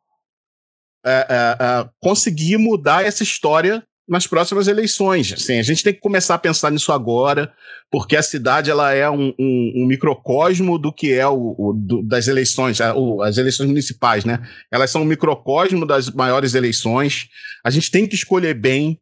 [1.05, 5.33] é, é, é, conseguir mudar essa história nas próximas eleições.
[5.33, 7.53] Assim, a gente tem que começar a pensar nisso agora,
[7.89, 12.03] porque a cidade ela é um, um, um microcosmo do que é o, o do,
[12.03, 14.45] das eleições, a, o, as eleições municipais, né?
[14.69, 17.29] Elas são um microcosmo das maiores eleições.
[17.65, 18.99] A gente tem que escolher bem,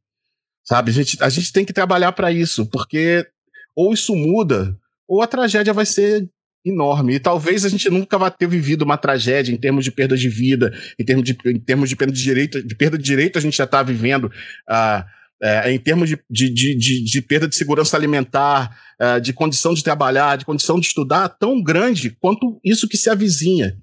[0.62, 0.90] sabe?
[0.90, 3.26] A gente, a gente tem que trabalhar para isso, porque
[3.74, 4.76] ou isso muda,
[5.09, 6.28] ou a tragédia vai ser
[6.68, 7.14] enorme.
[7.14, 10.28] E talvez a gente nunca vá ter vivido uma tragédia em termos de perda de
[10.28, 13.40] vida, em termos de, em termos de perda de direito, de perda de direito a
[13.40, 14.24] gente já está vivendo.
[14.68, 15.04] Uh,
[15.40, 19.84] é, em termos de, de, de, de, perda de segurança alimentar, uh, de condição de
[19.84, 23.76] trabalhar, de condição de estudar, tão grande quanto isso que se avizinha,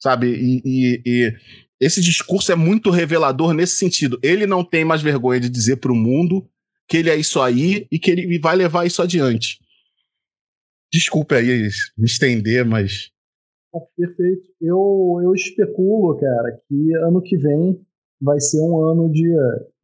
[0.00, 0.26] sabe?
[0.26, 1.34] E, e, e
[1.80, 4.18] esse discurso é muito revelador nesse sentido.
[4.22, 6.48] Ele não tem mais vergonha de dizer para o mundo
[6.88, 9.58] que ele é isso aí e que ele vai levar isso adiante.
[10.92, 13.10] Desculpe aí me estender, mas.
[13.96, 14.48] Perfeito.
[14.60, 17.78] Eu, eu especulo, cara, que ano que vem
[18.20, 19.30] vai ser um ano de,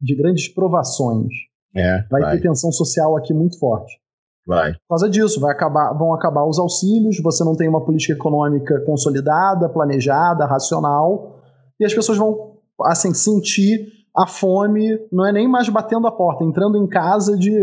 [0.01, 1.27] de grandes provações.
[1.75, 3.99] É, vai, vai ter tensão social aqui muito forte.
[4.45, 4.73] Vai.
[4.73, 8.81] Por causa disso, vai acabar, vão acabar os auxílios, você não tem uma política econômica
[8.81, 11.41] consolidada, planejada, racional,
[11.79, 16.43] e as pessoas vão assim sentir a fome, não é nem mais batendo a porta,
[16.43, 17.55] entrando em casa de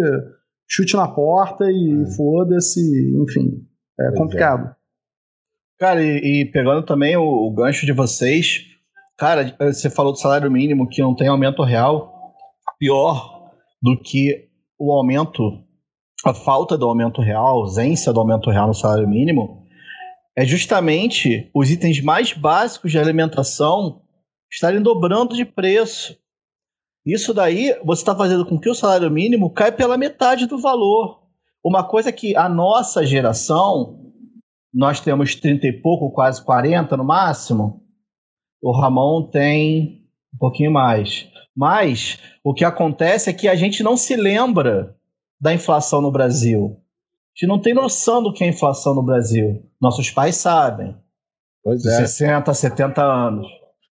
[0.71, 2.17] chute na porta e é.
[2.17, 2.81] foda-se,
[3.23, 3.67] enfim,
[3.99, 4.17] é é.
[4.17, 4.75] complicado.
[5.79, 8.67] Cara, e, e, pegando também o, o, gancho de vocês,
[9.19, 12.35] cara, você falou do salário mínimo que não tem aumento real,
[12.79, 13.51] pior
[13.83, 14.49] do que
[14.79, 15.43] o aumento,
[16.25, 19.67] a falta do aumento real, a ausência do aumento real no salário mínimo,
[20.37, 24.03] é justamente os itens mais básicos de alimentação
[24.51, 26.17] estarem dobrando de preço.
[27.05, 31.21] Isso daí você está fazendo com que o salário mínimo caia pela metade do valor.
[31.65, 34.13] Uma coisa que a nossa geração,
[34.73, 37.83] nós temos 30 e pouco, quase 40 no máximo,
[38.63, 41.29] o Ramon tem um pouquinho mais.
[41.57, 44.97] Mas o que acontece é que a gente não se lembra
[45.41, 46.77] da inflação no Brasil.
[46.77, 49.63] A gente não tem noção do que é inflação no Brasil.
[49.81, 50.95] Nossos pais sabem.
[51.63, 52.07] Pois é.
[52.07, 53.47] 60, 70 anos.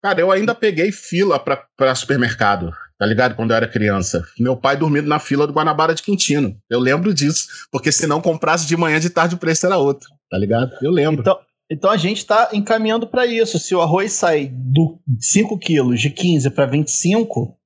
[0.03, 3.35] Cara, eu ainda peguei fila para supermercado tá ligado?
[3.35, 4.25] Quando eu era criança.
[4.39, 6.57] Meu pai dormindo na fila do Guanabara de Quintino.
[6.69, 10.09] Eu lembro disso, porque se não comprasse de manhã, de tarde o preço era outro,
[10.31, 10.77] tá ligado?
[10.83, 11.21] Eu lembro.
[11.21, 11.39] Então,
[11.71, 13.59] então a gente está encaminhando para isso.
[13.59, 17.57] Se o arroz sai do 5 quilos de 15 para 25,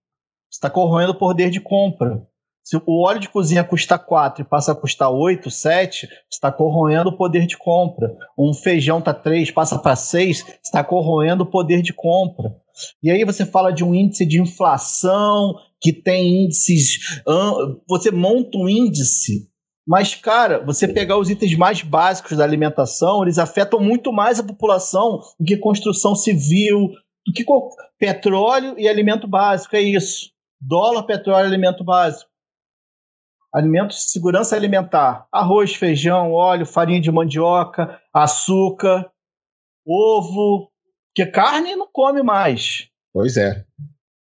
[0.50, 2.26] está corroendo o poder de compra.
[2.70, 7.10] Se o óleo de cozinha custa 4 e passa a custar 8, 7, está corroendo
[7.10, 8.16] o poder de compra.
[8.38, 12.54] Um feijão está 3, passa para 6, está corroendo o poder de compra.
[13.02, 17.20] E aí você fala de um índice de inflação que tem índices.
[17.88, 19.48] Você monta um índice,
[19.84, 24.44] mas, cara, você pegar os itens mais básicos da alimentação, eles afetam muito mais a
[24.44, 26.90] população do que construção civil,
[27.26, 27.44] do que
[27.98, 29.74] petróleo e alimento básico.
[29.74, 30.30] É isso.
[30.60, 32.29] Dólar, petróleo, alimento básico.
[33.52, 39.10] Alimentos de segurança alimentar: arroz, feijão, óleo, farinha de mandioca, açúcar,
[39.86, 40.70] ovo,
[41.08, 42.88] porque carne não come mais.
[43.12, 43.64] Pois é.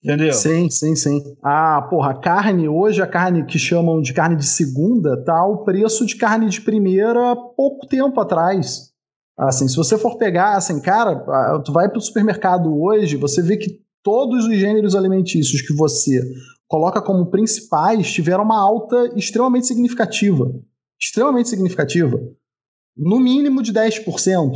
[0.01, 0.31] Entendeu?
[0.31, 1.21] Sim, sim, sim.
[1.43, 6.05] Ah, porra, carne, hoje a carne que chamam de carne de segunda tá o preço
[6.05, 8.93] de carne de primeira pouco tempo atrás.
[9.37, 11.15] Assim, se você for pegar, assim, cara,
[11.63, 16.21] tu vai pro supermercado hoje, você vê que todos os gêneros alimentícios que você
[16.69, 20.45] coloca como principais tiveram uma alta extremamente significativa.
[21.01, 22.17] Extremamente significativa.
[22.95, 24.51] No mínimo de 10%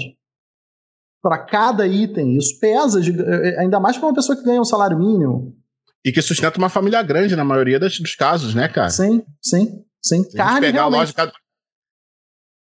[1.23, 2.37] para cada item.
[2.37, 5.57] Isso pesa, eh, ainda mais para uma pessoa que ganha um salário mínimo.
[6.05, 8.89] E que sustenta uma família grande na maioria dos, dos casos, né, cara?
[8.89, 10.23] Sim, sim, sim.
[10.23, 10.97] Se Carne, a pegar realmente...
[11.17, 11.33] a lógica,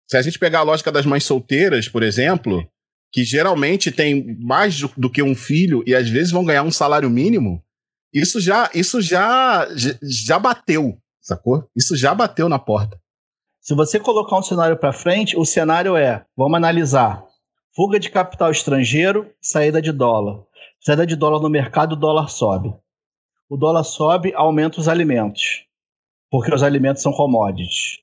[0.09, 2.65] se a gente pegar a lógica das mães solteiras, por exemplo,
[3.11, 6.71] que geralmente tem mais do, do que um filho e às vezes vão ganhar um
[6.71, 7.61] salário mínimo,
[8.13, 9.67] isso já, isso já,
[10.01, 11.67] já bateu, sacou?
[11.75, 12.99] Isso já bateu na porta.
[13.59, 17.25] Se você colocar um cenário para frente, o cenário é, vamos analisar,
[17.75, 20.43] Fuga de capital estrangeiro, saída de dólar.
[20.79, 22.71] Saída de dólar no mercado, o dólar sobe.
[23.49, 25.65] O dólar sobe, aumenta os alimentos,
[26.29, 27.97] porque os alimentos são commodities.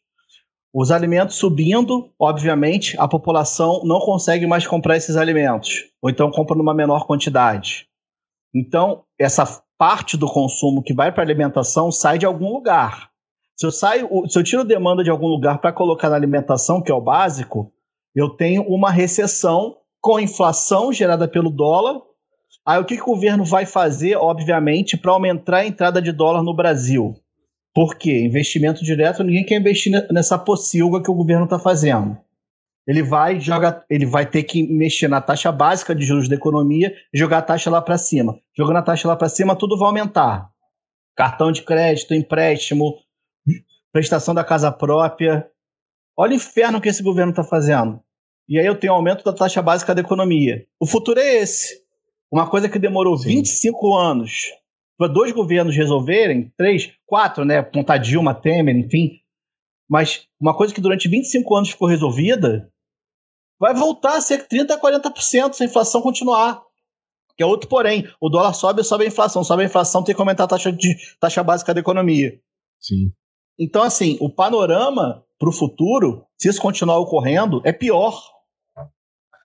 [0.75, 6.57] Os alimentos subindo, obviamente, a população não consegue mais comprar esses alimentos, ou então compra
[6.57, 7.87] numa menor quantidade.
[8.53, 13.09] Então, essa parte do consumo que vai para alimentação sai de algum lugar.
[13.57, 16.93] Se eu, saio, se eu tiro demanda de algum lugar para colocar na alimentação, que
[16.93, 17.73] é o básico,
[18.15, 21.99] eu tenho uma recessão com inflação gerada pelo dólar.
[22.67, 26.43] Aí o que, que o governo vai fazer, obviamente, para aumentar a entrada de dólar
[26.43, 27.15] no Brasil?
[27.75, 28.23] Por quê?
[28.23, 32.19] Investimento direto, ninguém quer investir nessa pocilga que o governo está fazendo.
[32.87, 36.93] Ele vai, joga, ele vai ter que mexer na taxa básica de juros da economia
[37.13, 38.39] e jogar a taxa lá para cima.
[38.57, 40.49] Jogando a taxa lá para cima, tudo vai aumentar.
[41.15, 42.97] Cartão de crédito, empréstimo,
[43.93, 45.47] prestação da casa própria.
[46.17, 48.01] Olha o inferno que esse governo está fazendo.
[48.49, 50.67] E aí eu tenho aumento da taxa básica da economia.
[50.81, 51.83] O futuro é esse.
[52.33, 53.29] Uma coisa que demorou Sim.
[53.29, 54.51] 25 anos
[55.01, 57.63] para dois governos resolverem, três, quatro, né?
[57.63, 59.20] Ponta Dilma, Temer, enfim.
[59.91, 62.71] Mas uma coisa que durante 25 anos ficou resolvida,
[63.59, 66.63] vai voltar a ser 30% a 40% se a inflação continuar.
[67.37, 68.09] Que é outro porém.
[68.21, 69.43] O dólar sobe, sobe a inflação.
[69.43, 72.41] Sobe a inflação, tem que aumentar a taxa, de, taxa básica da economia.
[72.79, 73.13] Sim.
[73.59, 78.23] Então, assim, o panorama para o futuro, se isso continuar ocorrendo, é pior.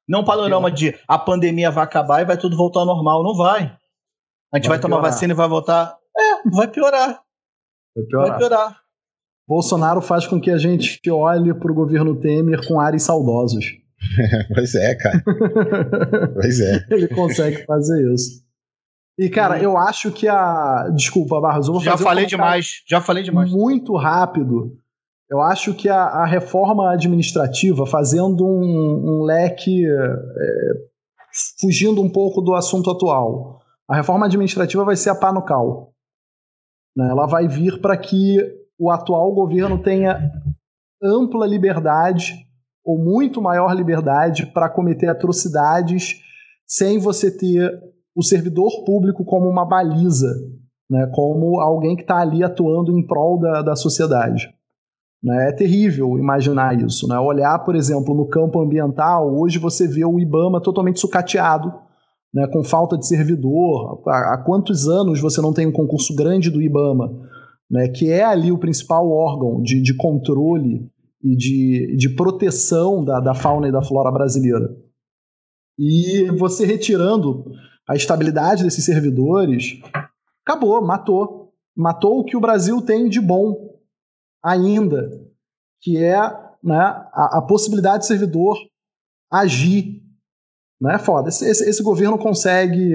[0.07, 3.23] Não um panorama de a pandemia vai acabar e vai tudo voltar ao normal.
[3.23, 3.75] Não vai.
[4.53, 5.97] A gente vai, vai tomar vacina e vai voltar.
[6.15, 7.23] É, vai piorar.
[7.95, 8.29] Vai piorar.
[8.29, 8.84] Vai piorar.
[9.47, 13.65] Bolsonaro faz com que a gente olhe para o governo Temer com ares saudosos.
[14.53, 15.23] pois é, cara.
[16.33, 16.85] pois é.
[16.89, 18.43] Ele consegue fazer isso.
[19.17, 20.89] E, cara, eu acho que a.
[20.93, 22.83] Desculpa, Barros, eu vou Já falei um demais.
[22.89, 23.49] Já falei demais.
[23.49, 24.77] Muito rápido
[25.29, 30.73] eu acho que a, a reforma administrativa, fazendo um, um leque, é,
[31.59, 35.93] fugindo um pouco do assunto atual, a reforma administrativa vai ser a pá no cal.
[36.95, 37.09] Né?
[37.09, 38.37] Ela vai vir para que
[38.77, 40.31] o atual governo tenha
[41.01, 42.45] ampla liberdade
[42.83, 46.21] ou muito maior liberdade para cometer atrocidades
[46.67, 47.71] sem você ter
[48.15, 50.33] o servidor público como uma baliza,
[50.89, 51.09] né?
[51.13, 54.49] como alguém que está ali atuando em prol da, da sociedade.
[55.23, 55.49] Né?
[55.49, 57.07] É terrível imaginar isso.
[57.07, 57.19] Né?
[57.19, 61.73] Olhar, por exemplo, no campo ambiental, hoje você vê o IBAMA totalmente sucateado,
[62.33, 62.47] né?
[62.47, 64.01] com falta de servidor.
[64.07, 67.11] Há, quantos anos você não tem um concurso grande do IBAMA,
[67.69, 67.87] né?
[67.89, 70.89] que é ali o principal órgão de, de controle
[71.23, 74.75] e de, de proteção da, da fauna e da flora brasileira?
[75.77, 77.51] E você retirando
[77.87, 79.79] a estabilidade desses servidores,
[80.45, 81.53] acabou, matou.
[81.75, 83.75] Matou o que o Brasil tem de bom
[84.41, 85.09] ainda,
[85.81, 86.15] que é
[86.63, 88.57] né, a, a possibilidade do servidor
[89.31, 90.01] agir.
[90.79, 91.29] Não é foda.
[91.29, 92.93] Esse, esse, esse governo consegue,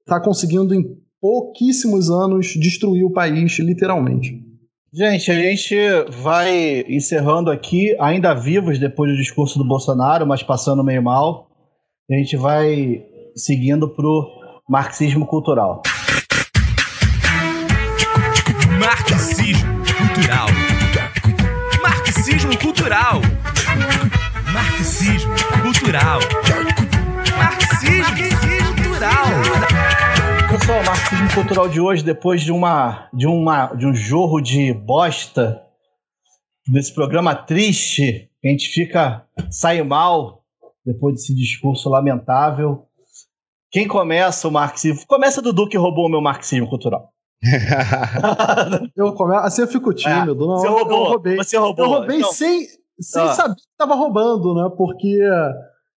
[0.00, 0.74] está conseguindo
[1.20, 4.44] pouquíssimos anos destruir o país, literalmente.
[4.92, 5.76] Gente, a gente
[6.22, 11.50] vai encerrando aqui, ainda vivos depois do discurso do Bolsonaro, mas passando meio mal.
[12.10, 13.04] A gente vai
[13.34, 14.26] seguindo pro
[14.68, 15.82] marxismo cultural.
[18.80, 20.46] Marxismo cultural.
[21.82, 23.20] Marxismo cultural.
[24.52, 26.20] Marxismo cultural.
[27.36, 28.16] Marxismo
[28.76, 29.26] cultural.
[29.66, 29.95] Pessoal,
[30.72, 35.62] o marxismo cultural de hoje, depois de uma de uma de um jorro de bosta
[36.66, 40.42] desse programa triste, a gente fica sai mal
[40.84, 42.84] depois desse discurso lamentável.
[43.70, 45.06] Quem começa o marxismo?
[45.06, 47.12] Começa Dudu que roubou o meu marxismo cultural.
[48.96, 49.36] eu come...
[49.36, 50.32] Assim eu fico tímido.
[50.32, 51.04] É, não, você roubou.
[51.04, 51.36] Eu roubei.
[51.36, 51.84] Você roubou.
[51.84, 52.32] Eu roubei então...
[52.32, 52.66] sem,
[53.00, 53.32] sem ah.
[53.34, 54.68] saber que estava roubando, né?
[54.76, 55.20] Porque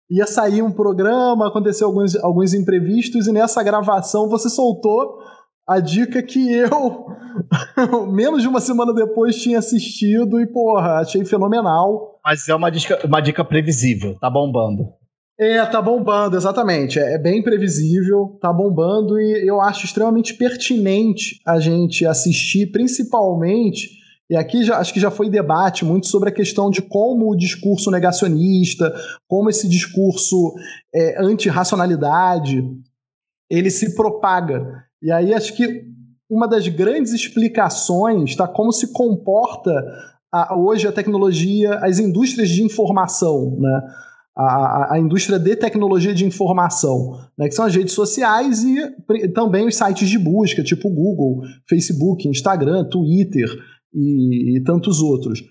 [0.09, 5.19] ia sair um programa, aconteceu alguns, alguns imprevistos, e nessa gravação você soltou
[5.67, 7.07] a dica que eu,
[8.09, 12.19] menos de uma semana depois, tinha assistido e, porra, achei fenomenal.
[12.23, 14.93] Mas é uma dica, uma dica previsível, tá bombando.
[15.39, 16.97] É, tá bombando, exatamente.
[16.97, 23.89] É, é bem previsível, tá bombando e eu acho extremamente pertinente a gente assistir, principalmente.
[24.29, 27.35] E aqui já, acho que já foi debate muito sobre a questão de como o
[27.35, 28.93] discurso negacionista,
[29.27, 30.53] como esse discurso
[30.93, 32.61] é, anti-racionalidade,
[33.49, 34.83] ele se propaga.
[35.01, 35.85] E aí acho que
[36.29, 39.71] uma das grandes explicações está como se comporta
[40.29, 43.81] a, hoje a tecnologia, as indústrias de informação, né?
[44.39, 48.95] A, a, indústria de tecnologia de informação, né, que são as redes sociais e
[49.33, 53.49] também os sites de busca, tipo Google, Facebook, Instagram, Twitter
[53.93, 55.43] e, e tantos outros.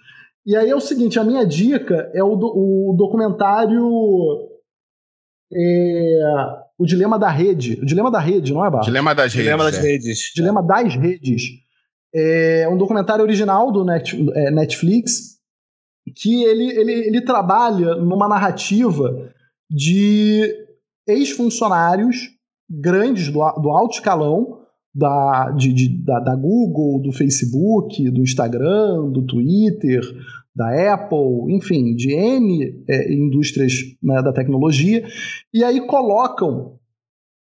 [0.45, 3.85] E aí é o seguinte, a minha dica é o, do, o documentário
[5.53, 6.21] é,
[6.79, 7.79] O Dilema da Rede.
[7.83, 8.85] O Dilema da Rede, não é, Barra?
[8.85, 9.45] Dilema das Redes.
[9.45, 9.81] Dilema das é.
[9.83, 10.33] redes.
[10.35, 11.43] Dilema das Redes.
[12.15, 15.37] É um documentário original do Net, é, Netflix
[16.15, 19.33] que ele, ele, ele trabalha numa narrativa
[19.69, 20.55] de
[21.07, 22.31] ex-funcionários
[22.71, 24.61] grandes do, do alto escalão
[24.97, 30.01] da, de, de, da, da Google, do Facebook, do Instagram, do Twitter,
[30.55, 35.07] da Apple, enfim, de N é, indústrias né, da tecnologia,
[35.53, 36.79] e aí colocam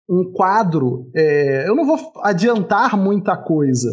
[0.09, 1.11] um quadro.
[1.15, 3.91] É, eu não vou adiantar muita coisa,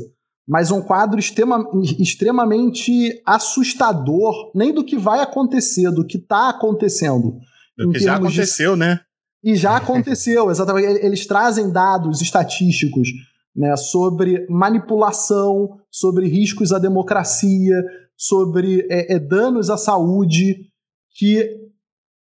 [0.48, 7.38] mas um quadro extrema, extremamente assustador, nem do que vai acontecer, do que está acontecendo.
[7.78, 8.80] O que já aconteceu, de...
[8.80, 9.02] né?
[9.44, 11.06] E já aconteceu, exatamente.
[11.06, 13.10] Eles trazem dados estatísticos
[13.60, 17.76] né, sobre manipulação, sobre riscos à democracia,
[18.16, 20.62] sobre é, é, danos à saúde,
[21.18, 21.60] que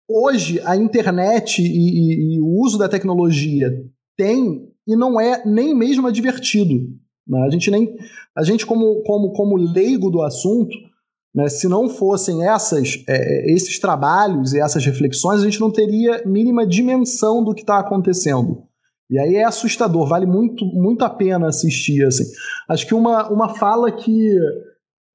[0.08, 3.70] hoje a internet e, e, e, o uso da tecnologia
[4.16, 6.88] tem e não é nem mesmo advertido.
[7.28, 7.42] Né?
[7.46, 7.94] A gente nem,
[8.34, 10.78] a gente como, como, como leigo do assunto,
[11.36, 16.24] né, se não fossem essas, é, esses trabalhos e essas reflexões, a gente não teria
[16.26, 18.67] mínima dimensão do que está acontecendo.
[19.10, 22.06] E aí é assustador, vale muito, muito a pena assistir.
[22.06, 22.26] Assim.
[22.68, 24.38] Acho que uma, uma fala que,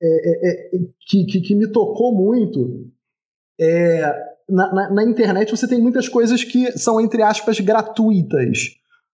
[0.02, 2.90] é, é, é que, que, que, me tocou muito
[3.60, 8.70] é na, na, na, internet você tem muitas coisas que são, entre aspas, gratuitas.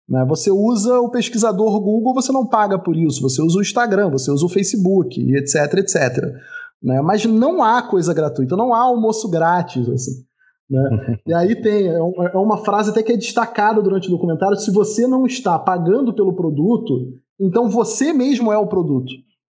[0.07, 0.23] Né?
[0.27, 3.21] Você usa o pesquisador Google, você não paga por isso.
[3.21, 6.23] Você usa o Instagram, você usa o Facebook, etc, etc.
[6.81, 7.01] Né?
[7.01, 9.87] Mas não há coisa gratuita, não há almoço grátis.
[9.89, 10.25] Assim.
[10.67, 11.19] Né?
[11.27, 14.71] e aí tem é, é uma frase até que é destacada durante o documentário: se
[14.71, 19.11] você não está pagando pelo produto, então você mesmo é o produto.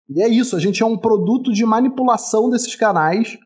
[0.08, 3.38] E é isso, a gente é um produto de manipulação desses canais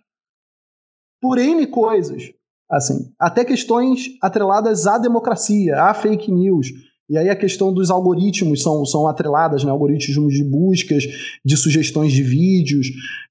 [1.20, 2.32] por N coisas.
[2.70, 6.68] Assim, até questões atreladas à democracia, à fake news.
[7.08, 9.70] E aí a questão dos algoritmos são, são atreladas, né?
[9.70, 11.02] Algoritmos de buscas,
[11.44, 12.86] de sugestões de vídeos,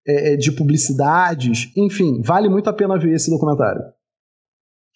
[0.06, 1.72] é, de publicidades.
[1.78, 3.82] Enfim, vale muito a pena ver esse documentário.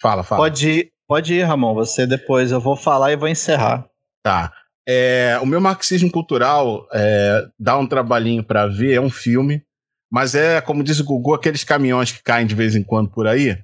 [0.04, 0.42] Fala, fala.
[0.42, 1.74] Pode ir, pode ir, Ramon.
[1.76, 2.52] Você depois.
[2.52, 3.88] Eu vou falar e vou encerrar.
[4.22, 4.52] Tá.
[4.86, 9.64] É, o meu marxismo cultural é, dá um trabalhinho para ver, é um filme,
[10.12, 13.28] mas é, como diz o Gugu, aqueles caminhões que caem de vez em quando por
[13.28, 13.58] aí.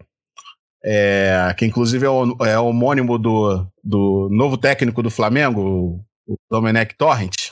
[0.81, 6.95] É, que inclusive é, o, é homônimo do, do novo técnico do Flamengo, o Domenech
[6.95, 7.51] Torrent.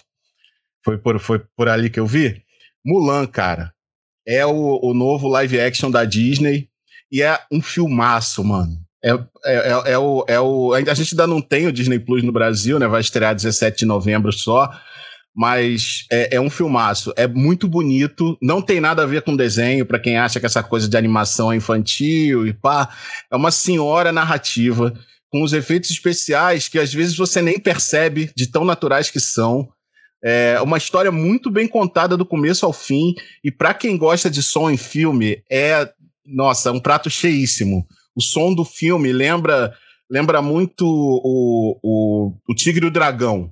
[0.81, 2.41] Foi por, foi por ali que eu vi.
[2.85, 3.73] Mulan, cara.
[4.25, 6.69] É o, o novo live action da Disney.
[7.11, 8.77] E é um filmaço, mano.
[9.03, 10.73] É, é, é, é, o, é o.
[10.73, 12.87] A gente ainda não tem o Disney Plus no Brasil, né?
[12.87, 14.69] Vai estrear 17 de novembro só.
[15.35, 17.13] Mas é, é um filmaço.
[17.15, 18.37] É muito bonito.
[18.41, 21.51] Não tem nada a ver com desenho, para quem acha que essa coisa de animação
[21.51, 22.89] é infantil e pá.
[23.31, 24.93] É uma senhora narrativa
[25.29, 29.69] com os efeitos especiais que às vezes você nem percebe de tão naturais que são.
[30.23, 33.13] É uma história muito bem contada do começo ao fim.
[33.43, 35.87] E para quem gosta de som em filme, é
[36.27, 37.85] nossa, um prato cheíssimo.
[38.15, 39.73] O som do filme lembra
[40.09, 43.51] lembra muito o, o, o Tigre e o Dragão.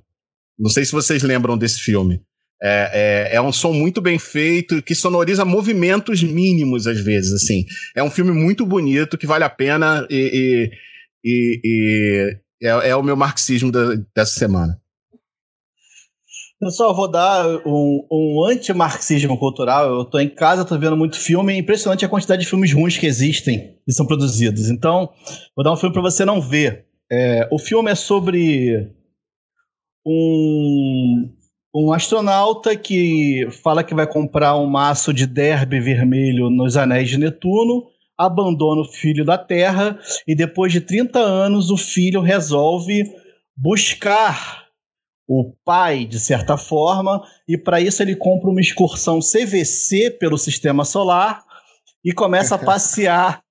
[0.58, 2.22] Não sei se vocês lembram desse filme.
[2.62, 7.66] É, é, é, um som muito bem feito, que sonoriza movimentos mínimos às vezes, assim.
[7.94, 10.70] É um filme muito bonito, que vale a pena e,
[11.22, 14.80] e, e, e é, é, o meu marxismo da, dessa semana.
[16.60, 19.94] Eu só vou dar um, um anti-marxismo cultural.
[19.94, 21.52] Eu tô em casa, tô vendo muito filme.
[21.52, 24.70] É impressionante a quantidade de filmes ruins que existem e são produzidos.
[24.70, 25.10] Então,
[25.54, 26.86] vou dar um filme para você não ver.
[27.12, 28.90] É, o filme é sobre
[30.04, 31.30] um,
[31.74, 37.18] um astronauta que fala que vai comprar um maço de derby vermelho nos anéis de
[37.18, 37.84] Netuno,
[38.16, 43.04] abandona o filho da Terra e depois de 30 anos o filho resolve
[43.54, 44.65] buscar
[45.28, 50.84] o pai, de certa forma, e para isso ele compra uma excursão CVC pelo sistema
[50.84, 51.42] solar
[52.04, 53.42] e começa a passear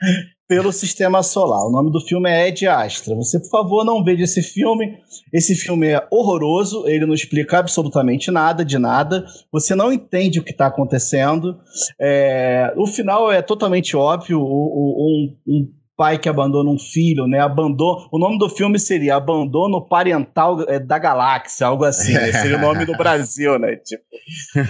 [0.46, 1.66] pelo sistema solar.
[1.66, 3.14] O nome do filme é Ed Astra.
[3.14, 4.98] Você, por favor, não veja esse filme.
[5.32, 9.24] Esse filme é horroroso, ele não explica absolutamente nada de nada.
[9.50, 11.58] Você não entende o que está acontecendo.
[11.98, 14.40] É, o final é totalmente óbvio.
[14.40, 17.40] O, o, um, um pai que abandona um filho, né?
[17.40, 18.08] Abandono.
[18.10, 22.12] O nome do filme seria Abandono Parental é, da Galáxia, algo assim.
[22.12, 22.32] Né?
[22.32, 23.76] Seria o nome do Brasil, né?
[23.76, 24.02] Tipo,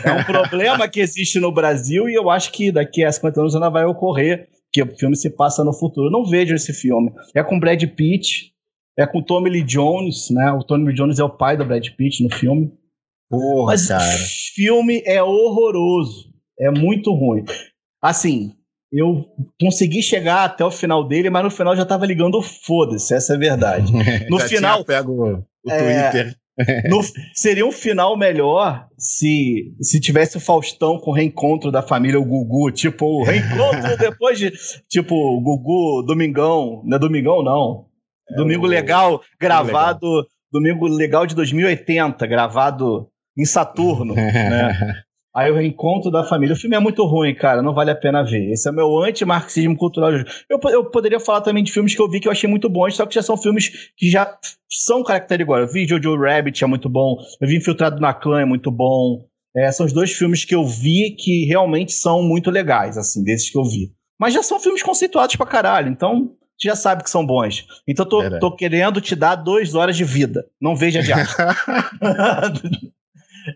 [0.04, 3.54] é um problema que existe no Brasil e eu acho que daqui a 50 anos
[3.54, 6.08] ainda vai ocorrer, que o filme se passa no futuro.
[6.08, 7.12] Eu não vejo esse filme.
[7.34, 8.52] É com Brad Pitt,
[8.96, 10.52] é com Tommy Lee Jones, né?
[10.52, 12.72] O Tommy Lee Jones é o pai do Brad Pitt no filme.
[13.30, 14.04] Porra, Mas cara.
[14.04, 16.30] o filme é horroroso.
[16.58, 17.44] É muito ruim.
[18.00, 18.54] Assim,
[18.92, 19.24] eu
[19.60, 23.36] consegui chegar até o final dele, mas no final já tava ligando foda-se, essa é
[23.36, 23.90] a verdade.
[24.30, 26.36] No final- pego o É, Twitter.
[26.90, 27.00] No-
[27.34, 32.24] seria um final melhor se, se tivesse o Faustão com o reencontro da família o
[32.24, 34.52] Gugu, tipo, o reencontro depois de.
[34.88, 36.82] Tipo, o Gugu, Domingão.
[36.84, 37.86] Não é Domingão, não.
[38.36, 40.26] Domingo o- Legal, gravado.
[40.52, 44.14] Domingo Legal de 2080, gravado em Saturno.
[44.14, 44.94] né?
[45.34, 46.54] Aí o reencontro da família.
[46.54, 47.62] O filme é muito ruim, cara.
[47.62, 48.50] Não vale a pena ver.
[48.52, 50.12] Esse é o meu anti-marxismo cultural.
[50.48, 52.96] Eu, eu poderia falar também de filmes que eu vi que eu achei muito bons,
[52.96, 54.36] só que já são filmes que já
[54.70, 55.58] são característicos.
[55.58, 57.16] Eu vi Jojo Rabbit, é muito bom.
[57.40, 59.24] Eu vi Infiltrado na Clã, é muito bom.
[59.56, 63.50] É, são os dois filmes que eu vi que realmente são muito legais, assim, desses
[63.50, 63.92] que eu vi.
[64.18, 67.66] Mas já são filmes conceituados pra caralho, então você já sabe que são bons.
[67.88, 70.46] Então eu tô, tô querendo te dar duas horas de vida.
[70.60, 71.34] Não veja de arte.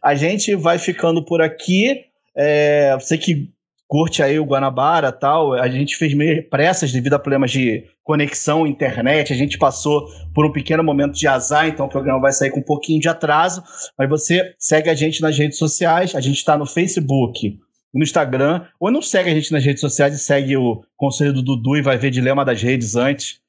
[0.02, 2.04] A gente vai ficando por aqui.
[2.36, 3.50] É, você que
[3.88, 8.66] curte aí o Guanabara tal, a gente fez meio pressas devido a problemas de conexão,
[8.66, 9.32] internet.
[9.32, 12.60] A gente passou por um pequeno momento de azar, então o programa vai sair com
[12.60, 13.62] um pouquinho de atraso.
[13.98, 16.14] Mas você segue a gente nas redes sociais.
[16.14, 17.58] A gente está no Facebook,
[17.94, 21.42] no Instagram, ou não segue a gente nas redes sociais e segue o Conselho do
[21.42, 23.40] Dudu e vai ver Dilema das Redes antes.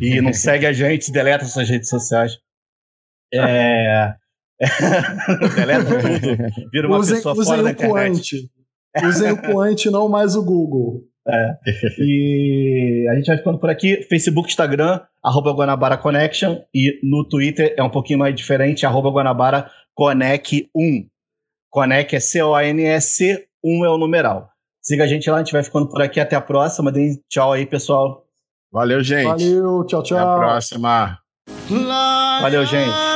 [0.00, 2.38] E não segue a gente, deleta suas redes sociais.
[3.34, 4.14] É.
[5.56, 6.70] deleta tudo.
[6.70, 8.50] Vira uma Usem, pessoa usem fora da o internet.
[8.94, 9.08] Quant.
[9.08, 11.02] Usem o Quant, não mais o Google.
[11.98, 14.02] E a gente vai ficando por aqui.
[14.08, 16.58] Facebook, Instagram, arroba Guanabara Connection.
[16.74, 21.06] E no Twitter é um pouquinho mais diferente, arroba Guanabara Conec 1.
[21.70, 24.48] Conec é C-O-N-E-C, 1 é o numeral.
[24.82, 26.18] Siga a gente lá, a gente vai ficando por aqui.
[26.18, 26.90] Até a próxima.
[26.90, 28.24] Deem tchau aí, pessoal.
[28.72, 29.26] Valeu, gente.
[29.26, 30.38] Valeu, tchau, Até a tchau.
[30.38, 31.18] próxima.
[32.40, 33.11] Valeu, gente.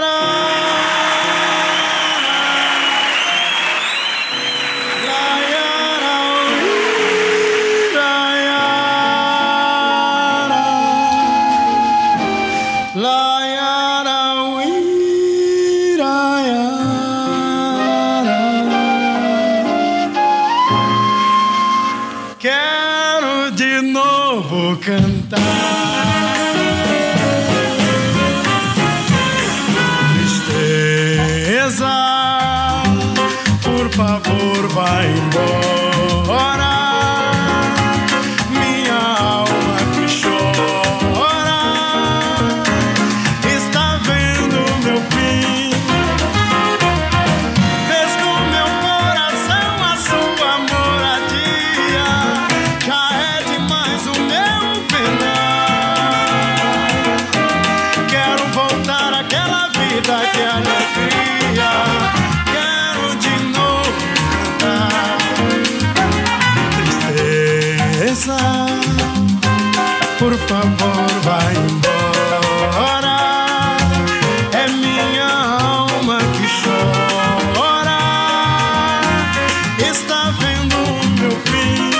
[80.47, 81.96] Vendo o meu fim.